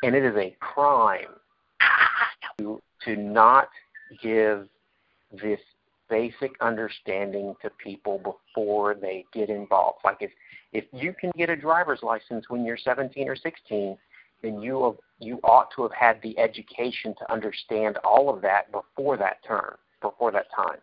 and 0.04 0.16
it 0.16 0.24
is 0.24 0.36
a 0.36 0.56
crime 0.60 1.36
to 2.60 2.82
to 3.06 3.16
not 3.16 3.70
give 4.22 4.68
this 5.32 5.60
basic 6.10 6.52
understanding 6.62 7.56
to 7.62 7.70
people 7.84 8.20
before 8.20 8.94
they 8.94 9.26
get 9.34 9.50
involved. 9.50 10.00
Like 10.04 10.18
if 10.20 10.32
if 10.74 10.86
you 10.92 11.14
can 11.20 11.32
get 11.38 11.50
a 11.50 11.56
driver's 11.56 12.02
license 12.02 12.46
when 12.50 12.66
you're 12.66 12.78
17 12.78 13.30
or 13.30 13.36
16, 13.36 13.98
then 14.42 14.60
you 14.62 14.84
have, 14.84 14.96
you 15.20 15.40
ought 15.44 15.70
to 15.76 15.84
have 15.84 15.94
had 15.94 16.22
the 16.22 16.38
education 16.40 17.14
to 17.20 17.32
understand 17.32 17.98
all 17.98 18.34
of 18.34 18.42
that 18.42 18.72
before 18.72 19.16
that 19.18 19.38
term, 19.48 19.76
before 20.02 20.32
that 20.32 20.48
time. 20.56 20.80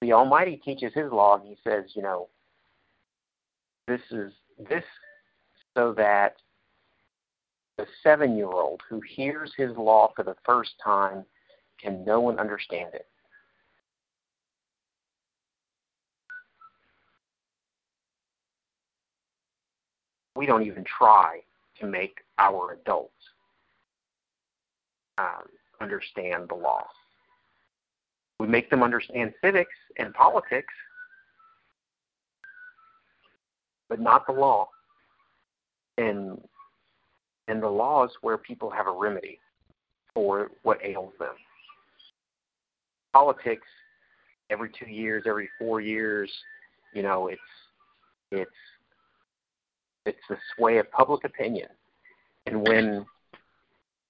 The 0.00 0.12
Almighty 0.12 0.56
teaches 0.56 0.92
His 0.94 1.12
law, 1.12 1.38
and 1.38 1.46
He 1.46 1.56
says, 1.62 1.84
you 1.94 2.02
know, 2.02 2.28
this 3.86 4.00
is 4.10 4.32
this 4.68 4.84
so 5.74 5.92
that 5.94 6.36
the 7.78 7.86
seven 8.02 8.36
year 8.36 8.50
old 8.50 8.80
who 8.88 9.00
hears 9.00 9.52
his 9.56 9.76
law 9.76 10.12
for 10.14 10.22
the 10.22 10.36
first 10.44 10.72
time 10.82 11.24
can 11.80 12.04
know 12.04 12.30
and 12.30 12.38
understand 12.38 12.94
it. 12.94 13.06
We 20.36 20.46
don't 20.46 20.62
even 20.62 20.84
try 20.84 21.40
to 21.80 21.86
make 21.86 22.20
our 22.38 22.78
adults 22.80 23.12
um, 25.18 25.44
understand 25.80 26.48
the 26.48 26.54
law. 26.54 26.86
We 28.40 28.46
make 28.46 28.70
them 28.70 28.82
understand 28.82 29.34
civics 29.44 29.74
and 29.98 30.12
politics, 30.14 30.72
but 33.88 34.00
not 34.00 34.26
the 34.26 34.32
law. 34.32 34.68
And 35.98 36.40
and 37.48 37.62
the 37.62 37.68
law 37.68 38.04
is 38.04 38.10
where 38.22 38.38
people 38.38 38.70
have 38.70 38.86
a 38.86 38.92
remedy 38.92 39.38
for 40.14 40.50
what 40.62 40.78
ails 40.84 41.12
them. 41.18 41.34
Politics, 43.12 43.66
every 44.50 44.70
two 44.70 44.90
years, 44.90 45.24
every 45.26 45.48
four 45.58 45.80
years, 45.80 46.30
you 46.94 47.02
know, 47.02 47.28
it's 47.28 47.40
it's 48.30 48.50
it's 50.06 50.18
the 50.28 50.36
sway 50.54 50.78
of 50.78 50.90
public 50.90 51.24
opinion. 51.24 51.68
And 52.46 52.66
when 52.66 53.06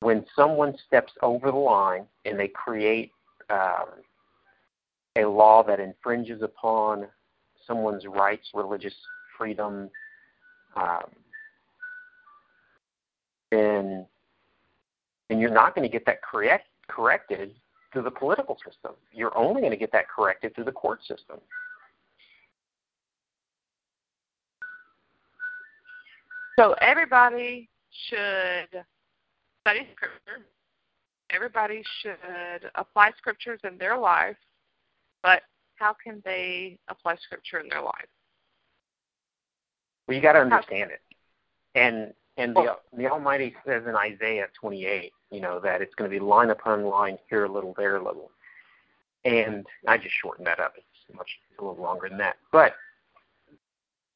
when 0.01 0.25
someone 0.35 0.75
steps 0.87 1.13
over 1.23 1.51
the 1.51 1.57
line 1.57 2.07
and 2.25 2.39
they 2.39 2.49
create 2.49 3.13
um, 3.51 3.87
a 5.17 5.25
law 5.25 5.63
that 5.63 5.81
infringes 5.81 6.43
upon 6.43 7.07
someone's 7.67 8.07
rights, 8.07 8.49
religious 8.55 8.95
freedom, 9.39 9.89
um, 10.77 11.05
then 13.53 14.07
and 15.31 15.41
you're 15.41 15.51
not 15.51 15.75
going 15.75 15.89
to 15.89 15.93
get 15.93 16.05
that 16.07 16.23
correct 16.23 16.67
corrected 16.89 17.55
through 17.93 18.03
the 18.03 18.11
political 18.11 18.57
system. 18.65 18.93
You're 19.13 19.37
only 19.37 19.61
going 19.61 19.73
to 19.73 19.79
get 19.79 19.93
that 19.93 20.09
corrected 20.09 20.55
through 20.55 20.65
the 20.65 20.73
court 20.73 21.01
system. 21.07 21.39
So 26.59 26.75
everybody 26.81 27.69
should 28.09 28.85
study 29.61 29.89
scripture. 29.95 30.45
Everybody 31.31 31.83
should 32.03 32.71
apply 32.75 33.13
scriptures 33.17 33.61
in 33.65 33.79
their 33.79 33.97
life, 33.97 34.37
but 35.23 35.43
how 35.77 35.97
can 36.05 36.21
they 36.27 36.79
apply 36.89 37.17
scripture 37.17 37.59
in 37.59 37.71
their 37.71 37.81
life? 37.81 38.09
Well, 40.07 40.15
you 40.15 40.23
got 40.23 40.35
to 40.35 40.41
understand 40.41 40.91
it, 40.91 41.01
and 41.75 42.13
and 42.37 42.55
the 42.57 42.77
the 42.97 43.07
Almighty 43.07 43.55
says 43.67 43.83
in 43.87 43.95
Isaiah 43.95 44.49
28, 44.59 45.13
you 45.31 45.41
know, 45.41 45.61
that 45.61 45.83
it's 45.83 45.95
going 45.95 46.11
to 46.11 46.15
be 46.15 46.21
line 46.21 46.51
upon 46.51 46.85
line, 46.85 47.19
here 47.29 47.45
a 47.45 47.53
little, 47.53 47.75
there 47.77 47.97
a 47.97 48.05
little, 48.05 48.31
and 49.25 49.67
I 49.87 49.99
just 49.99 50.15
shortened 50.21 50.47
that 50.47 50.61
up. 50.61 50.75
It's 50.77 51.17
much 51.17 51.29
it's 51.51 51.59
a 51.59 51.65
little 51.65 51.83
longer 51.83 52.09
than 52.09 52.19
that, 52.19 52.37
but 52.51 52.75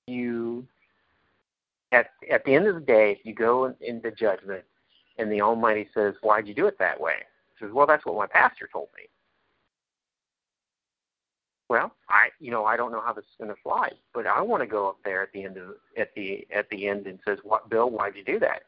you 0.06 0.66
at 1.92 2.10
at 2.30 2.44
the 2.44 2.54
end 2.54 2.66
of 2.66 2.74
the 2.74 2.80
day, 2.80 3.12
if 3.12 3.24
you 3.24 3.34
go 3.34 3.66
in, 3.66 3.74
into 3.80 4.10
judgment 4.10 4.64
and 5.18 5.30
the 5.30 5.40
Almighty 5.40 5.88
says, 5.94 6.14
"Why'd 6.22 6.46
you 6.46 6.54
do 6.54 6.66
it 6.66 6.78
that 6.78 7.00
way?" 7.00 7.16
He 7.58 7.64
says, 7.64 7.72
"Well, 7.72 7.86
that's 7.86 8.04
what 8.06 8.16
my 8.16 8.26
pastor 8.26 8.68
told 8.72 8.88
me." 8.96 9.04
Well, 11.68 11.92
I 12.08 12.28
you 12.38 12.50
know 12.50 12.64
I 12.64 12.76
don't 12.76 12.92
know 12.92 13.00
how 13.00 13.12
this 13.12 13.24
is 13.24 13.36
going 13.38 13.50
to 13.54 13.60
fly, 13.62 13.90
but 14.14 14.26
I 14.26 14.40
want 14.40 14.62
to 14.62 14.66
go 14.66 14.88
up 14.88 14.98
there 15.04 15.22
at 15.22 15.32
the 15.32 15.44
end 15.44 15.56
of 15.56 15.74
at 15.96 16.14
the 16.14 16.46
at 16.54 16.68
the 16.70 16.86
end 16.86 17.06
and 17.06 17.18
says, 17.26 17.38
"What, 17.42 17.68
Bill? 17.68 17.90
Why'd 17.90 18.16
you 18.16 18.24
do 18.24 18.38
that?" 18.40 18.62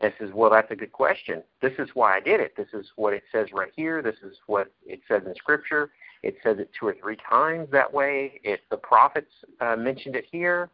And 0.00 0.12
says, 0.18 0.30
"Well, 0.32 0.50
that's 0.50 0.70
a 0.70 0.76
good 0.76 0.92
question. 0.92 1.42
This 1.60 1.74
is 1.78 1.90
why 1.94 2.16
I 2.16 2.20
did 2.20 2.40
it. 2.40 2.54
This 2.56 2.68
is 2.72 2.86
what 2.96 3.12
it 3.12 3.24
says 3.32 3.48
right 3.52 3.72
here. 3.76 4.00
This 4.00 4.16
is 4.22 4.36
what 4.46 4.72
it 4.86 5.00
says 5.08 5.22
in 5.26 5.34
Scripture. 5.34 5.90
It 6.22 6.36
says 6.42 6.58
it 6.58 6.70
two 6.78 6.86
or 6.86 6.94
three 6.94 7.16
times 7.16 7.68
that 7.70 7.92
way. 7.92 8.40
It 8.44 8.60
the 8.70 8.78
prophets 8.78 9.32
uh, 9.60 9.76
mentioned 9.76 10.16
it 10.16 10.24
here, 10.30 10.70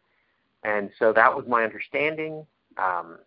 and 0.63 0.89
so 0.97 1.11
that 1.11 1.35
was 1.35 1.45
my 1.47 1.63
understanding. 1.63 2.45
Um, 2.77 3.17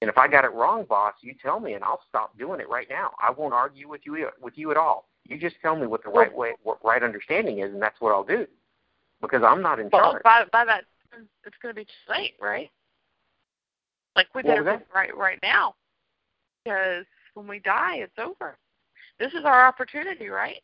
and 0.00 0.08
if 0.08 0.16
I 0.16 0.28
got 0.28 0.44
it 0.44 0.52
wrong, 0.52 0.84
boss, 0.88 1.14
you 1.20 1.34
tell 1.40 1.60
me, 1.60 1.74
and 1.74 1.84
I'll 1.84 2.02
stop 2.08 2.36
doing 2.38 2.58
it 2.58 2.68
right 2.68 2.88
now. 2.88 3.10
I 3.20 3.30
won't 3.30 3.52
argue 3.52 3.88
with 3.88 4.00
you 4.04 4.28
with 4.40 4.56
you 4.56 4.70
at 4.70 4.76
all. 4.76 5.09
You 5.30 5.38
just 5.38 5.54
tell 5.62 5.76
me 5.76 5.86
what 5.86 6.02
the 6.02 6.10
right 6.10 6.34
way, 6.36 6.54
what 6.64 6.84
right 6.84 7.04
understanding 7.04 7.60
is, 7.60 7.72
and 7.72 7.80
that's 7.80 8.00
what 8.00 8.10
I'll 8.10 8.24
do, 8.24 8.46
because 9.22 9.42
I'm 9.46 9.62
not 9.62 9.78
in 9.78 9.88
well, 9.92 10.10
charge. 10.10 10.22
By, 10.24 10.44
by 10.52 10.64
that, 10.64 10.84
it's 11.46 11.56
going 11.62 11.72
to 11.72 11.80
be 11.80 11.84
too 11.84 12.12
late, 12.12 12.34
right? 12.40 12.68
Like 14.16 14.26
we 14.34 14.42
did 14.42 14.58
right 14.92 15.16
right 15.16 15.38
now, 15.40 15.76
because 16.64 17.06
when 17.34 17.46
we 17.46 17.60
die, 17.60 17.98
it's 17.98 18.18
over. 18.18 18.58
This 19.20 19.32
is 19.32 19.44
our 19.44 19.64
opportunity, 19.64 20.28
right? 20.28 20.60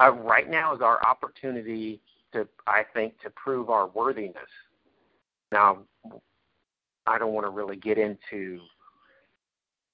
Uh, 0.00 0.12
right 0.12 0.50
now 0.50 0.74
is 0.74 0.82
our 0.82 1.02
opportunity 1.04 2.00
to, 2.34 2.46
I 2.66 2.82
think, 2.92 3.18
to 3.22 3.30
prove 3.30 3.70
our 3.70 3.86
worthiness. 3.86 4.36
Now, 5.50 5.78
I 7.06 7.18
don't 7.18 7.32
want 7.32 7.46
to 7.46 7.50
really 7.50 7.76
get 7.76 7.96
into 7.96 8.60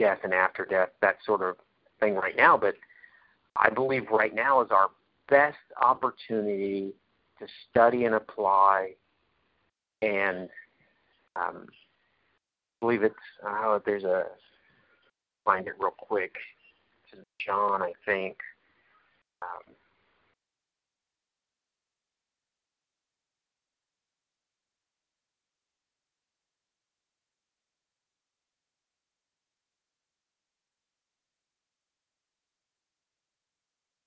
death 0.00 0.18
and 0.25 0.35
after 0.35 0.64
death, 0.64 0.88
that 1.00 1.18
sort 1.25 1.42
of 1.42 1.56
thing 2.00 2.16
right 2.16 2.37
now, 2.37 2.56
but 2.56 2.75
I 3.56 3.70
believe 3.70 4.08
right 4.11 4.34
now 4.34 4.61
is 4.62 4.70
our 4.70 4.88
best 5.28 5.56
opportunity 5.80 6.92
to 7.38 7.46
study 7.70 8.04
and 8.04 8.14
apply 8.14 8.92
and 10.02 10.49
um, 11.37 11.66
I 11.66 12.87
believe 12.87 13.02
it's 13.02 13.14
uh, 13.46 13.78
there's 13.87 14.04
a 14.04 14.25
find 15.44 15.66
it 15.66 15.75
real 15.78 15.94
quick. 15.96 16.34
John, 17.44 17.82
I 17.82 17.92
think. 18.04 18.37
Um, 19.42 19.74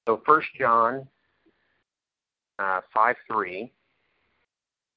So 0.07 0.21
First 0.25 0.47
John 0.57 1.05
uh, 2.59 2.79
five 2.93 3.17
three, 3.29 3.73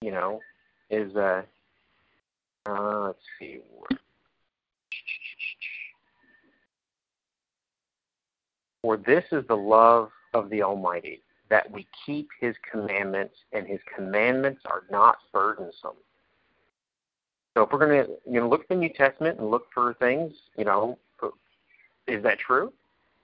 you 0.00 0.12
know, 0.12 0.40
is 0.88 1.14
uh, 1.16 1.42
uh 2.66 3.06
let's 3.08 3.18
see. 3.38 3.58
For 8.82 8.96
this 8.96 9.24
is 9.32 9.44
the 9.48 9.56
love 9.56 10.10
of 10.32 10.48
the 10.48 10.62
Almighty, 10.62 11.22
that 11.50 11.68
we 11.70 11.88
keep 12.06 12.28
His 12.40 12.54
commandments, 12.70 13.34
and 13.52 13.66
His 13.66 13.80
commandments 13.94 14.62
are 14.64 14.84
not 14.92 15.18
burdensome. 15.32 15.96
So 17.56 17.64
if 17.64 17.72
we're 17.72 17.84
going 17.84 18.06
to 18.06 18.12
you 18.30 18.38
know 18.38 18.48
look 18.48 18.60
at 18.60 18.68
the 18.68 18.76
New 18.76 18.90
Testament 18.90 19.40
and 19.40 19.50
look 19.50 19.66
for 19.74 19.94
things, 19.94 20.34
you 20.56 20.64
know, 20.64 21.00
is 22.06 22.22
that 22.22 22.38
true? 22.38 22.72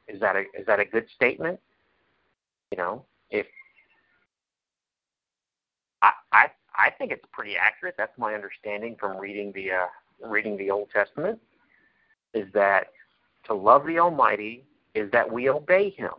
Is 0.08 0.18
that 0.18 0.34
a 0.34 0.40
is 0.58 0.66
that 0.66 0.80
a 0.80 0.84
good 0.84 1.06
statement? 1.14 1.60
You 2.76 2.82
know, 2.82 3.04
if 3.30 3.46
I 6.02 6.10
I 6.30 6.46
I 6.76 6.90
think 6.90 7.10
it's 7.10 7.24
pretty 7.32 7.56
accurate. 7.56 7.94
That's 7.96 8.12
my 8.18 8.34
understanding 8.34 8.96
from 9.00 9.16
reading 9.16 9.50
the 9.52 9.70
uh, 9.72 10.28
reading 10.28 10.58
the 10.58 10.70
Old 10.70 10.90
Testament. 10.90 11.38
Is 12.34 12.46
that 12.52 12.88
to 13.46 13.54
love 13.54 13.86
the 13.86 13.98
Almighty 13.98 14.64
is 14.94 15.10
that 15.12 15.30
we 15.32 15.48
obey 15.48 15.88
Him. 15.88 16.10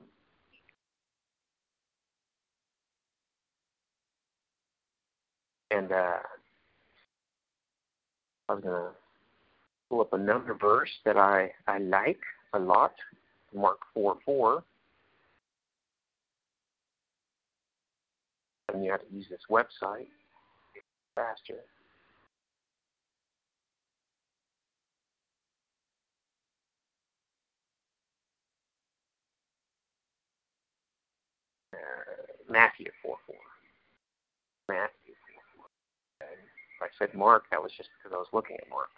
And 5.69 5.91
uh, 5.91 6.17
I 8.49 8.53
was 8.53 8.63
gonna 8.63 8.89
pull 9.89 10.01
up 10.01 10.13
another 10.13 10.55
verse 10.59 10.89
that 11.05 11.17
I 11.17 11.51
I 11.67 11.77
like 11.77 12.21
a 12.53 12.59
lot, 12.59 12.95
Mark 13.53 13.77
four 13.93 14.17
four. 14.25 14.63
And 18.73 18.83
you 18.83 18.91
have 18.91 19.01
to 19.01 19.15
use 19.15 19.27
this 19.29 19.41
website 19.49 20.07
faster. 21.15 21.55
Uh, 31.73 31.77
Matthew 32.49 32.87
4 33.03 33.15
4. 33.25 33.35
Matthew 34.69 35.13
4 35.57 35.65
4. 36.21 36.27
Okay. 36.27 36.33
If 36.33 36.83
I 36.83 36.87
said 36.99 37.13
Mark, 37.17 37.45
that 37.51 37.61
was 37.61 37.71
just 37.75 37.89
because 37.97 38.15
I 38.15 38.19
was 38.19 38.27
looking 38.33 38.57
at 38.57 38.69
Mark. 38.69 38.89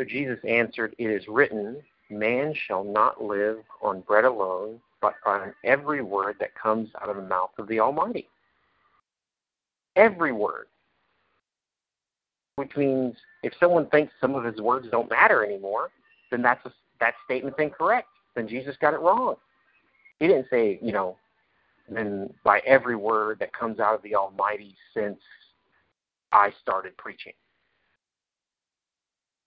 So 0.00 0.06
Jesus 0.06 0.38
answered, 0.46 0.94
It 0.98 1.10
is 1.10 1.26
written, 1.26 1.82
Man 2.08 2.54
shall 2.66 2.84
not 2.84 3.22
live 3.22 3.58
on 3.82 4.00
bread 4.02 4.24
alone, 4.24 4.80
but 5.00 5.14
on 5.26 5.52
every 5.64 6.02
word 6.02 6.36
that 6.38 6.54
comes 6.54 6.88
out 7.02 7.08
of 7.08 7.16
the 7.16 7.22
mouth 7.22 7.50
of 7.58 7.66
the 7.66 7.80
Almighty. 7.80 8.28
Every 9.96 10.32
word. 10.32 10.66
Which 12.56 12.76
means 12.76 13.16
if 13.42 13.52
someone 13.58 13.86
thinks 13.86 14.12
some 14.20 14.34
of 14.34 14.44
his 14.44 14.60
words 14.60 14.86
don't 14.90 15.10
matter 15.10 15.44
anymore, 15.44 15.90
then 16.30 16.42
that's 16.42 16.64
a, 16.64 16.72
that 17.00 17.14
statement's 17.24 17.58
incorrect. 17.58 18.08
Then 18.36 18.46
Jesus 18.46 18.76
got 18.80 18.94
it 18.94 19.00
wrong. 19.00 19.34
He 20.20 20.28
didn't 20.28 20.46
say, 20.48 20.78
you 20.80 20.92
know, 20.92 21.16
then 21.88 22.32
by 22.44 22.60
every 22.60 22.96
word 22.96 23.38
that 23.40 23.52
comes 23.52 23.80
out 23.80 23.94
of 23.94 24.02
the 24.02 24.14
Almighty 24.14 24.76
since 24.94 25.18
I 26.32 26.52
started 26.62 26.96
preaching 26.96 27.32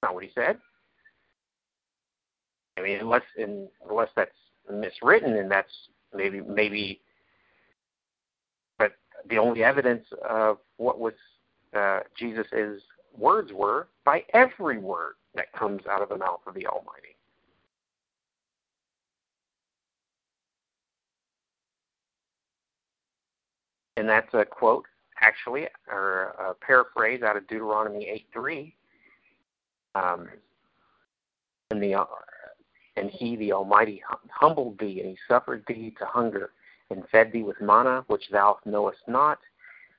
not 0.01 0.13
what 0.13 0.23
he 0.23 0.31
said. 0.33 0.57
I 2.77 2.81
mean, 2.81 2.99
unless 2.99 3.23
in, 3.37 3.67
unless 3.89 4.09
that's 4.15 4.31
miswritten, 4.71 5.39
and 5.39 5.51
that's 5.51 5.71
maybe 6.13 6.41
maybe. 6.41 7.01
But 8.77 8.93
the 9.29 9.37
only 9.37 9.63
evidence 9.63 10.05
of 10.27 10.57
what 10.77 10.99
was 10.99 11.13
uh, 11.75 11.99
Jesus's 12.17 12.81
words 13.17 13.51
were 13.53 13.87
by 14.05 14.23
every 14.33 14.77
word 14.77 15.13
that 15.35 15.51
comes 15.53 15.81
out 15.89 16.01
of 16.01 16.09
the 16.09 16.17
mouth 16.17 16.41
of 16.47 16.53
the 16.53 16.65
Almighty. 16.65 17.15
And 23.97 24.09
that's 24.09 24.33
a 24.33 24.45
quote, 24.45 24.85
actually, 25.21 25.67
or 25.87 26.33
a 26.39 26.53
paraphrase 26.55 27.21
out 27.21 27.37
of 27.37 27.47
Deuteronomy 27.47 28.07
8 28.09 28.25
3 28.33 28.75
um, 29.95 30.27
and 31.71 31.81
the 31.81 31.95
uh, 31.95 32.05
and 32.97 33.09
he, 33.09 33.35
the 33.37 33.53
Almighty, 33.53 34.03
humbled 34.29 34.77
thee, 34.79 34.99
and 34.99 35.09
he 35.09 35.17
suffered 35.27 35.63
thee 35.67 35.95
to 35.97 36.05
hunger, 36.05 36.51
and 36.89 37.03
fed 37.09 37.31
thee 37.31 37.43
with 37.43 37.61
manna, 37.61 38.03
which 38.07 38.29
thou 38.31 38.57
knowest 38.65 38.99
not, 39.07 39.39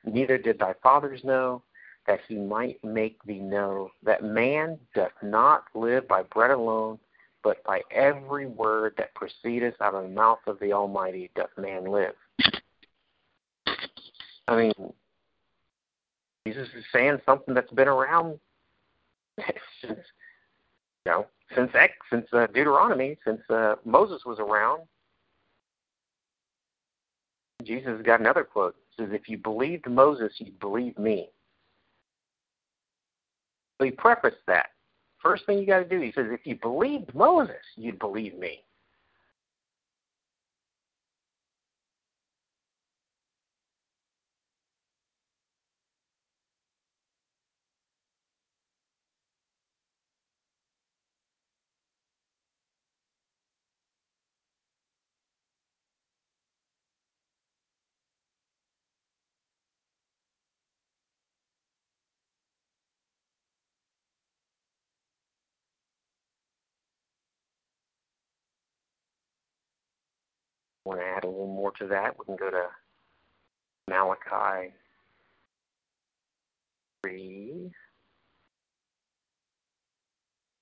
neither 0.05 0.37
did 0.37 0.59
thy 0.59 0.75
fathers 0.83 1.23
know, 1.25 1.63
that 2.07 2.21
he 2.29 2.37
might 2.37 2.83
make 2.85 3.23
thee 3.25 3.39
know 3.39 3.91
that 4.03 4.23
man 4.23 4.79
doth 4.95 5.13
not 5.23 5.65
live 5.75 6.07
by 6.07 6.23
bread 6.23 6.51
alone, 6.51 6.99
but 7.43 7.63
by 7.65 7.81
every 7.91 8.47
word 8.47 8.95
that 8.99 9.15
proceedeth 9.15 9.75
out 9.81 9.95
of 9.95 10.03
the 10.03 10.09
mouth 10.09 10.41
of 10.47 10.59
the 10.61 10.73
Almighty 10.73 11.31
doth 11.35 11.51
man 11.57 11.85
live. 11.85 12.15
I 14.49 14.57
mean, 14.57 14.93
Jesus 16.47 16.69
is 16.77 16.85
saying 16.93 17.19
something 17.25 17.55
that's 17.55 17.71
been 17.71 17.89
around 17.89 18.39
since 19.81 20.01
you 21.05 21.13
know 21.13 21.27
since 21.55 21.71
X, 21.75 21.95
since 22.11 22.27
uh, 22.33 22.47
Deuteronomy, 22.49 23.17
since 23.25 23.41
uh, 23.51 23.77
Moses 23.85 24.25
was 24.25 24.39
around. 24.39 24.83
Jesus 27.63 28.03
got 28.03 28.21
another 28.21 28.45
quote. 28.45 28.75
It 28.99 29.03
says, 29.03 29.11
"If 29.13 29.29
you 29.29 29.39
believed 29.39 29.89
Moses, 29.89 30.33
you'd 30.39 30.59
believe 30.59 30.99
me." 30.99 31.31
So 33.79 33.85
he 33.85 33.91
prefaced 33.91 34.37
that 34.47 34.71
first 35.23 35.47
thing 35.47 35.59
you 35.59 35.67
got 35.67 35.79
to 35.79 35.85
do, 35.85 36.01
he 36.01 36.13
says, 36.13 36.27
if 36.31 36.45
you 36.45 36.57
believed 36.57 37.15
Moses, 37.15 37.63
you'd 37.77 37.99
believe 37.99 38.37
me. 38.39 38.65
Want 70.85 71.01
to 71.01 71.07
add 71.07 71.25
a 71.25 71.29
little 71.29 71.47
more 71.47 71.73
to 71.73 71.87
that, 71.89 72.19
we 72.19 72.25
can 72.25 72.37
go 72.37 72.51
to 72.51 72.67
Malachi 73.89 74.73
3, 77.05 77.71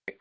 6, 0.09 0.19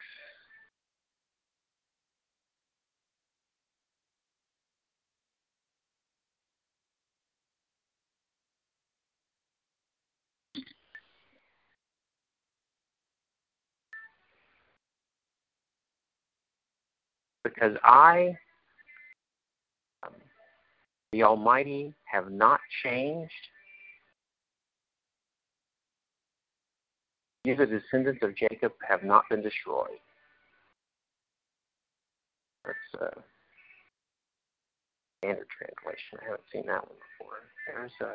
because 17.44 17.78
I 17.84 18.38
the 21.12 21.24
Almighty 21.24 21.93
have 22.06 22.32
not 22.32 22.60
changed. 22.84 23.32
Neither 27.45 27.65
the 27.65 27.80
descendants 27.80 28.19
of 28.22 28.36
Jacob 28.36 28.74
have 28.88 29.04
not 29.04 29.24
been 29.30 29.41
destroyed. 29.41 30.00
That's 32.65 33.02
uh, 33.02 33.22
standard 35.19 35.48
translation. 35.58 36.19
I 36.22 36.26
haven't 36.26 36.41
seen 36.52 36.65
that 36.67 36.86
one 36.86 36.98
before. 37.17 37.38
There's 37.67 37.91
a 38.02 38.13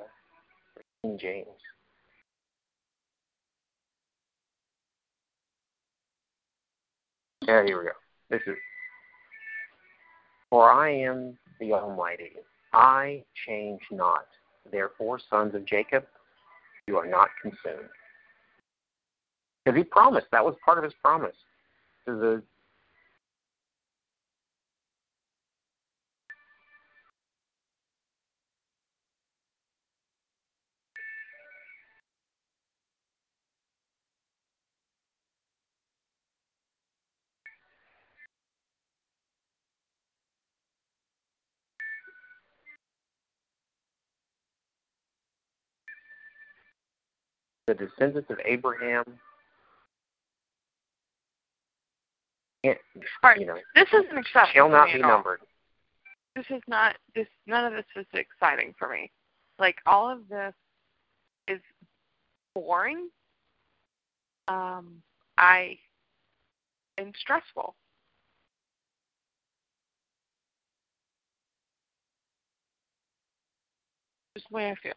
King 1.02 1.18
James. 1.18 1.48
Yeah, 7.46 7.64
here 7.64 7.78
we 7.78 7.84
go. 7.84 7.90
This 8.30 8.40
is 8.46 8.56
For 10.50 10.70
I 10.70 10.90
am 10.90 11.36
the 11.60 11.72
Almighty. 11.72 12.32
I 12.74 13.22
change 13.46 13.80
not. 13.90 14.26
Therefore, 14.70 15.20
sons 15.30 15.54
of 15.54 15.64
Jacob, 15.64 16.04
you 16.86 16.96
are 16.96 17.06
not 17.06 17.28
consumed. 17.40 17.88
Because 19.64 19.78
he 19.78 19.84
promised, 19.84 20.26
that 20.32 20.44
was 20.44 20.54
part 20.64 20.78
of 20.78 20.84
his 20.84 20.92
promise 21.02 21.36
to 22.06 22.16
the 22.16 22.42
the 47.66 47.74
descendants 47.74 48.30
of 48.30 48.38
Abraham. 48.44 49.04
Right. 53.22 53.40
You 53.40 53.46
know, 53.46 53.58
this 53.74 53.88
isn't 53.92 54.18
exciting. 54.18 54.52
shall 54.54 54.70
not 54.70 54.88
be 54.92 54.98
numbered. 54.98 55.40
This 56.34 56.46
is 56.50 56.62
not 56.66 56.96
this. 57.14 57.26
None 57.46 57.66
of 57.66 57.72
this 57.72 57.84
is 57.96 58.06
exciting 58.14 58.74
for 58.78 58.88
me. 58.88 59.10
Like 59.58 59.76
all 59.86 60.10
of 60.10 60.28
this 60.28 60.54
is 61.46 61.60
boring. 62.54 63.08
Um, 64.48 65.02
I 65.36 65.78
and 66.98 67.14
stressful. 67.18 67.74
Just 74.36 74.48
the 74.50 74.56
way 74.56 74.70
I 74.70 74.74
feel. 74.82 74.94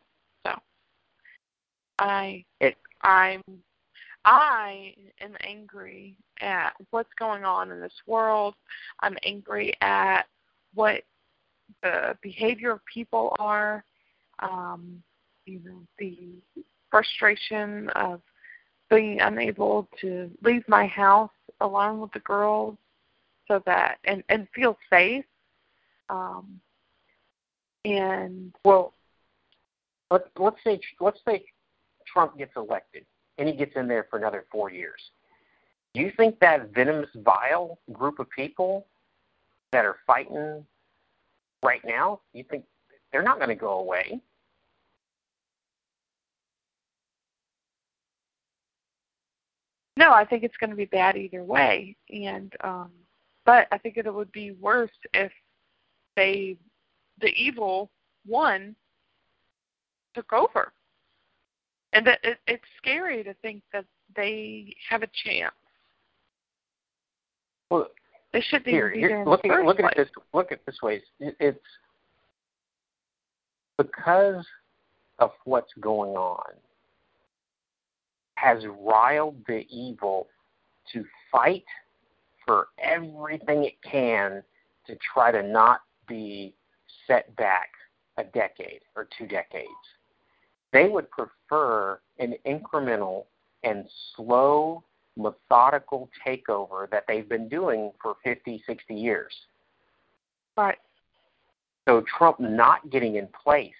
I 1.99 2.45
It- 2.59 2.77
I'm 3.01 3.41
I 4.25 4.93
am 5.21 5.37
angry 5.39 6.17
at 6.41 6.73
what's 6.89 7.13
going 7.13 7.45
on 7.45 7.71
in 7.71 7.79
this 7.79 7.93
world. 8.05 8.55
I'm 8.99 9.17
angry 9.23 9.73
at 9.81 10.27
what 10.73 11.03
the 11.81 12.17
behavior 12.21 12.71
of 12.71 12.85
people 12.85 13.35
are. 13.39 13.85
Um, 14.39 15.01
you 15.45 15.61
know, 15.63 15.81
the 15.97 16.43
frustration 16.91 17.89
of 17.91 18.21
being 18.89 19.21
unable 19.21 19.87
to 20.01 20.29
leave 20.43 20.67
my 20.67 20.85
house 20.87 21.31
alone 21.61 21.99
with 21.99 22.11
the 22.11 22.19
girls 22.19 22.77
so 23.47 23.61
that 23.65 23.99
and 24.03 24.23
and 24.29 24.47
feel 24.53 24.77
safe. 24.89 25.25
Um, 26.09 26.59
and 27.85 28.53
Well, 28.65 28.93
let's 30.11 30.27
let's 30.37 30.57
say 30.63 30.79
let's 30.99 31.19
say 31.25 31.45
Trump 32.11 32.37
gets 32.37 32.51
elected 32.55 33.05
and 33.37 33.47
he 33.47 33.55
gets 33.55 33.75
in 33.75 33.87
there 33.87 34.07
for 34.09 34.17
another 34.17 34.45
four 34.51 34.71
years. 34.71 35.01
Do 35.93 36.01
you 36.01 36.11
think 36.15 36.39
that 36.39 36.73
venomous, 36.73 37.09
vile 37.15 37.79
group 37.91 38.19
of 38.19 38.29
people 38.29 38.85
that 39.71 39.85
are 39.85 39.97
fighting 40.05 40.65
right 41.63 41.81
now, 41.85 42.21
you 42.33 42.43
think 42.49 42.65
they're 43.11 43.23
not 43.23 43.37
going 43.37 43.49
to 43.49 43.55
go 43.55 43.79
away? 43.79 44.21
No, 49.97 50.11
I 50.11 50.25
think 50.25 50.43
it's 50.43 50.57
going 50.57 50.69
to 50.69 50.75
be 50.75 50.85
bad 50.85 51.17
either 51.17 51.43
way, 51.43 51.95
and 52.11 52.53
um, 52.63 52.91
but 53.45 53.67
I 53.71 53.79
think 53.79 53.97
it 53.97 54.13
would 54.13 54.31
be 54.31 54.51
worse 54.51 54.91
if 55.15 55.31
they, 56.15 56.57
the 57.19 57.29
evil 57.29 57.89
one, 58.23 58.75
took 60.13 60.31
over, 60.33 60.71
and 61.97 62.05
that 62.05 62.19
it, 62.21 62.37
it's 62.45 62.63
scary 62.77 63.23
to 63.23 63.33
think 63.41 63.63
that 63.73 63.83
they 64.15 64.75
have 64.87 65.01
a 65.01 65.07
chance. 65.25 65.53
Well, 67.71 67.87
They 68.31 68.41
shouldn't 68.41 68.67
here, 68.67 68.91
be 68.91 68.99
here 68.99 69.09
there 69.09 69.21
in 69.23 69.27
look 69.27 69.43
at 69.43 69.65
look 69.65 69.79
at 69.79 69.97
this 69.97 70.07
look 70.31 70.51
at 70.51 70.63
this 70.67 70.77
way. 70.83 71.01
It- 71.19 71.35
It's 71.39 71.59
because 73.79 74.45
of 75.17 75.31
what's 75.45 75.73
going 75.79 76.11
on 76.11 76.53
has 78.35 78.63
riled 78.79 79.43
the 79.47 79.65
evil 79.71 80.27
to 80.93 81.03
fight 81.31 81.65
for 82.45 82.67
everything 82.77 83.63
it 83.63 83.81
can 83.81 84.43
to 84.85 84.95
try 85.13 85.31
to 85.31 85.41
not 85.41 85.81
be 86.07 86.53
set 87.07 87.35
back 87.37 87.69
a 88.17 88.23
decade 88.23 88.81
or 88.95 89.07
two 89.17 89.25
decades. 89.25 89.65
They 90.73 90.87
would 90.87 91.09
prefer 91.11 91.99
an 92.19 92.35
incremental 92.45 93.25
and 93.63 93.85
slow, 94.15 94.83
methodical 95.15 96.09
takeover 96.25 96.89
that 96.91 97.03
they've 97.07 97.27
been 97.27 97.49
doing 97.49 97.91
for 98.01 98.15
50, 98.23 98.63
60 98.65 98.93
years. 98.93 99.33
Right. 100.55 100.77
So 101.87 102.03
Trump 102.17 102.39
not 102.39 102.89
getting 102.89 103.15
in 103.15 103.27
place, 103.43 103.71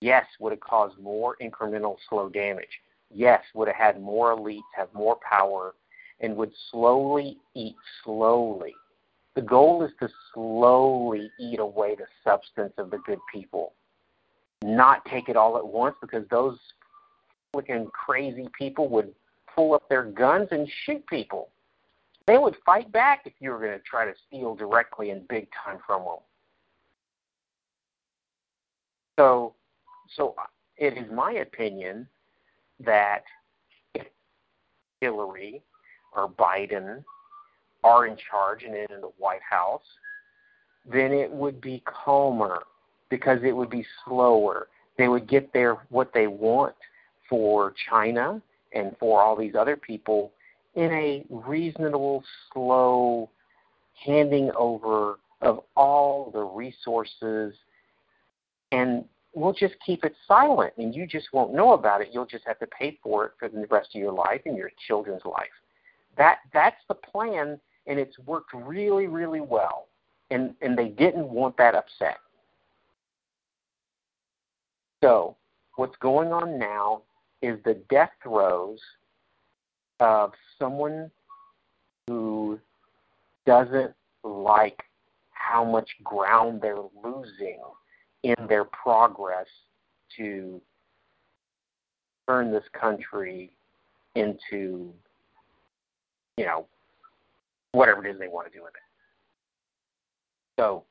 yes, 0.00 0.26
would 0.40 0.52
have 0.52 0.60
caused 0.60 0.98
more 0.98 1.36
incremental 1.42 1.96
slow 2.08 2.28
damage. 2.28 2.68
Yes, 3.14 3.40
would 3.54 3.68
have 3.68 3.76
had 3.76 4.02
more 4.02 4.36
elites 4.36 4.60
have 4.76 4.92
more 4.92 5.18
power 5.28 5.74
and 6.20 6.36
would 6.36 6.52
slowly 6.70 7.38
eat 7.54 7.76
slowly. 8.04 8.74
The 9.34 9.42
goal 9.42 9.82
is 9.82 9.90
to 10.00 10.08
slowly 10.34 11.30
eat 11.40 11.58
away 11.58 11.94
the 11.94 12.06
substance 12.22 12.74
of 12.76 12.90
the 12.90 12.98
good 12.98 13.18
people, 13.32 13.72
not 14.62 15.04
take 15.06 15.28
it 15.28 15.36
all 15.36 15.56
at 15.56 15.66
once 15.66 15.96
because 16.00 16.24
those 16.30 16.58
freaking 17.54 17.90
crazy 17.90 18.48
people 18.56 18.88
would 18.88 19.12
pull 19.54 19.74
up 19.74 19.88
their 19.88 20.04
guns 20.04 20.48
and 20.50 20.68
shoot 20.84 21.06
people. 21.06 21.50
They 22.26 22.38
would 22.38 22.56
fight 22.64 22.90
back 22.92 23.22
if 23.24 23.32
you 23.40 23.50
were 23.50 23.58
going 23.58 23.72
to 23.72 23.80
try 23.80 24.04
to 24.04 24.14
steal 24.26 24.54
directly 24.54 25.10
and 25.10 25.26
big 25.28 25.48
time 25.64 25.78
from 25.86 26.02
them. 26.02 26.18
So, 29.18 29.54
so 30.16 30.34
it 30.76 30.96
is 30.96 31.10
my 31.12 31.32
opinion 31.32 32.08
that 32.80 33.24
if 33.94 34.06
Hillary 35.00 35.62
or 36.16 36.28
Biden 36.28 37.04
are 37.84 38.06
in 38.06 38.16
charge 38.16 38.62
and 38.62 38.74
in 38.74 39.00
the 39.00 39.10
White 39.18 39.42
House, 39.48 39.82
then 40.90 41.12
it 41.12 41.30
would 41.30 41.60
be 41.60 41.82
calmer 41.84 42.62
because 43.12 43.40
it 43.44 43.54
would 43.54 43.68
be 43.68 43.84
slower. 44.06 44.68
They 44.96 45.06
would 45.06 45.28
get 45.28 45.52
their 45.52 45.74
what 45.90 46.14
they 46.14 46.28
want 46.28 46.74
for 47.28 47.74
China 47.90 48.40
and 48.74 48.96
for 48.98 49.20
all 49.20 49.36
these 49.36 49.54
other 49.54 49.76
people 49.76 50.32
in 50.76 50.90
a 50.92 51.22
reasonable, 51.28 52.24
slow 52.50 53.28
handing 54.06 54.50
over 54.56 55.18
of 55.42 55.60
all 55.76 56.30
the 56.32 56.40
resources 56.40 57.52
and 58.70 59.04
we'll 59.34 59.52
just 59.52 59.74
keep 59.84 60.06
it 60.06 60.14
silent 60.26 60.72
and 60.78 60.94
you 60.94 61.06
just 61.06 61.26
won't 61.34 61.52
know 61.52 61.74
about 61.74 62.00
it. 62.00 62.08
You'll 62.12 62.24
just 62.24 62.46
have 62.46 62.58
to 62.60 62.66
pay 62.66 62.98
for 63.02 63.26
it 63.26 63.32
for 63.38 63.50
the 63.50 63.66
rest 63.70 63.90
of 63.94 64.00
your 64.00 64.12
life 64.12 64.40
and 64.46 64.56
your 64.56 64.70
children's 64.88 65.26
life. 65.26 65.52
That 66.16 66.38
that's 66.54 66.80
the 66.88 66.94
plan 66.94 67.60
and 67.86 67.98
it's 67.98 68.18
worked 68.20 68.54
really, 68.54 69.06
really 69.06 69.42
well. 69.42 69.88
And 70.30 70.54
and 70.62 70.78
they 70.78 70.88
didn't 70.88 71.28
want 71.28 71.58
that 71.58 71.74
upset. 71.74 72.16
So 75.02 75.36
what's 75.76 75.96
going 75.96 76.32
on 76.32 76.58
now 76.58 77.02
is 77.42 77.58
the 77.64 77.74
death 77.90 78.10
throes 78.22 78.78
of 80.00 80.32
someone 80.58 81.10
who 82.06 82.58
doesn't 83.46 83.92
like 84.22 84.80
how 85.30 85.64
much 85.64 85.88
ground 86.04 86.60
they're 86.62 86.76
losing 87.02 87.58
in 88.22 88.36
their 88.48 88.64
progress 88.64 89.46
to 90.16 90.60
turn 92.28 92.52
this 92.52 92.64
country 92.78 93.50
into, 94.14 94.92
you 96.36 96.46
know, 96.46 96.66
whatever 97.72 98.06
it 98.06 98.10
is 98.10 98.18
they 98.20 98.28
want 98.28 98.50
to 98.50 98.56
do 98.56 98.62
with 98.62 98.74
it. 98.74 100.60
So, 100.60 100.84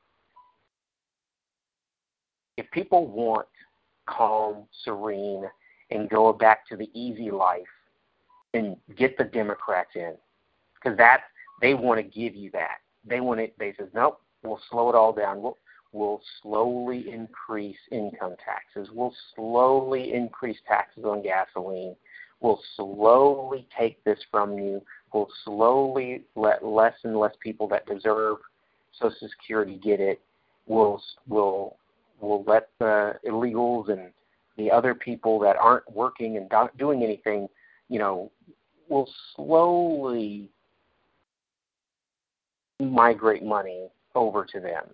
if 2.58 2.70
people 2.72 3.06
want 3.06 3.46
calm, 4.16 4.64
serene, 4.84 5.44
and 5.90 6.08
go 6.08 6.32
back 6.32 6.66
to 6.68 6.76
the 6.76 6.90
easy 6.94 7.30
life, 7.30 7.62
and 8.54 8.76
get 8.96 9.16
the 9.16 9.24
Democrats 9.24 9.90
in, 9.94 10.14
because 10.74 10.96
that 10.98 11.22
they 11.60 11.74
want 11.74 11.98
to 11.98 12.02
give 12.02 12.34
you 12.34 12.50
that. 12.50 12.78
They 13.04 13.20
want 13.20 13.40
it. 13.40 13.54
They 13.58 13.74
says, 13.78 13.88
nope, 13.94 14.20
we'll 14.42 14.60
slow 14.70 14.88
it 14.90 14.94
all 14.94 15.12
down. 15.12 15.42
We'll 15.42 15.58
we'll 15.92 16.22
slowly 16.42 17.10
increase 17.10 17.76
income 17.90 18.36
taxes. 18.44 18.88
We'll 18.92 19.14
slowly 19.34 20.12
increase 20.12 20.58
taxes 20.66 21.04
on 21.04 21.22
gasoline. 21.22 21.94
We'll 22.40 22.60
slowly 22.76 23.68
take 23.78 24.02
this 24.04 24.18
from 24.30 24.58
you. 24.58 24.82
We'll 25.12 25.28
slowly 25.44 26.22
let 26.34 26.64
less 26.64 26.94
and 27.04 27.16
less 27.16 27.34
people 27.40 27.68
that 27.68 27.86
deserve 27.86 28.38
Social 28.98 29.28
Security 29.28 29.78
get 29.82 30.00
it. 30.00 30.20
We'll 30.66 31.02
we'll 31.28 31.76
we'll 32.22 32.44
let 32.44 32.68
the 32.78 33.14
illegals 33.26 33.90
and 33.90 34.12
the 34.56 34.70
other 34.70 34.94
people 34.94 35.38
that 35.40 35.56
aren't 35.56 35.90
working 35.92 36.36
and 36.36 36.48
not 36.50 36.76
doing 36.78 37.02
anything, 37.02 37.48
you 37.88 37.98
know, 37.98 38.30
will 38.88 39.08
slowly 39.34 40.48
migrate 42.80 43.42
money 43.42 43.88
over 44.14 44.44
to 44.44 44.60
them. 44.60 44.84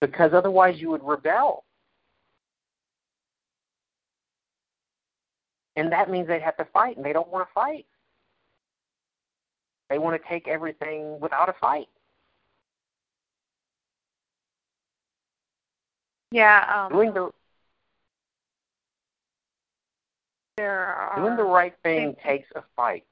Because 0.00 0.32
otherwise 0.34 0.78
you 0.78 0.90
would 0.90 1.02
rebel. 1.02 1.64
And 5.76 5.90
that 5.90 6.10
means 6.10 6.28
they'd 6.28 6.42
have 6.42 6.56
to 6.58 6.66
fight, 6.72 6.96
and 6.96 7.04
they 7.04 7.12
don't 7.12 7.30
want 7.32 7.48
to 7.48 7.52
fight. 7.52 7.86
They 9.90 9.98
want 9.98 10.20
to 10.20 10.28
take 10.28 10.46
everything 10.46 11.18
without 11.20 11.48
a 11.48 11.54
fight. 11.60 11.88
Yeah. 16.34 16.86
Um, 16.90 16.92
doing 16.92 17.14
the 17.14 17.30
there 20.56 20.84
are 20.84 21.20
doing 21.20 21.36
the 21.36 21.44
right 21.44 21.74
thing 21.84 22.16
takes 22.24 22.48
a 22.56 22.62
fight. 22.74 23.04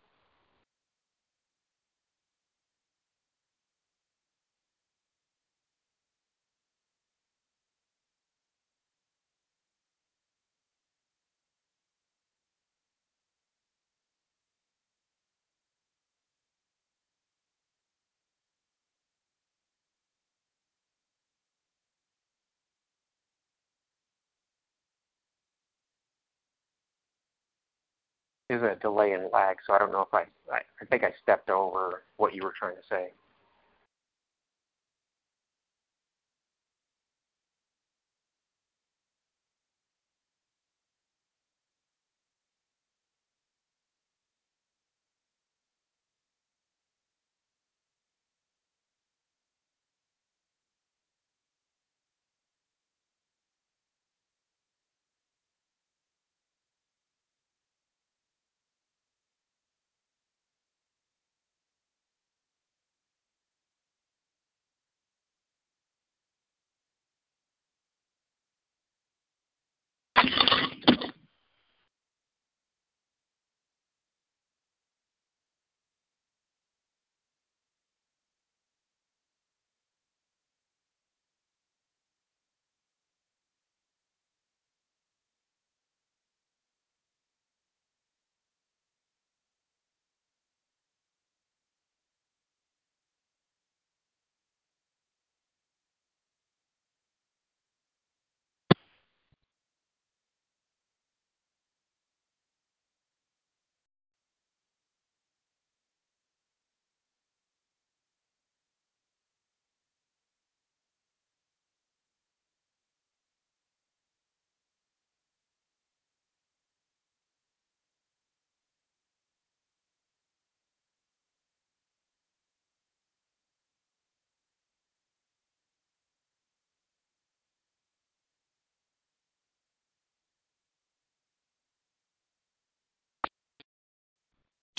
There's 28.61 28.77
a 28.77 28.79
delay 28.81 29.13
and 29.13 29.31
lag, 29.33 29.57
so 29.67 29.73
I 29.73 29.79
don't 29.79 29.93
know 29.93 30.03
if 30.03 30.13
I, 30.13 30.25
I 30.53 30.61
I 30.81 30.85
think 30.91 31.05
I 31.05 31.15
stepped 31.23 31.49
over 31.49 32.03
what 32.17 32.35
you 32.35 32.43
were 32.43 32.53
trying 32.59 32.77
to 32.77 32.83
say. 32.89 33.13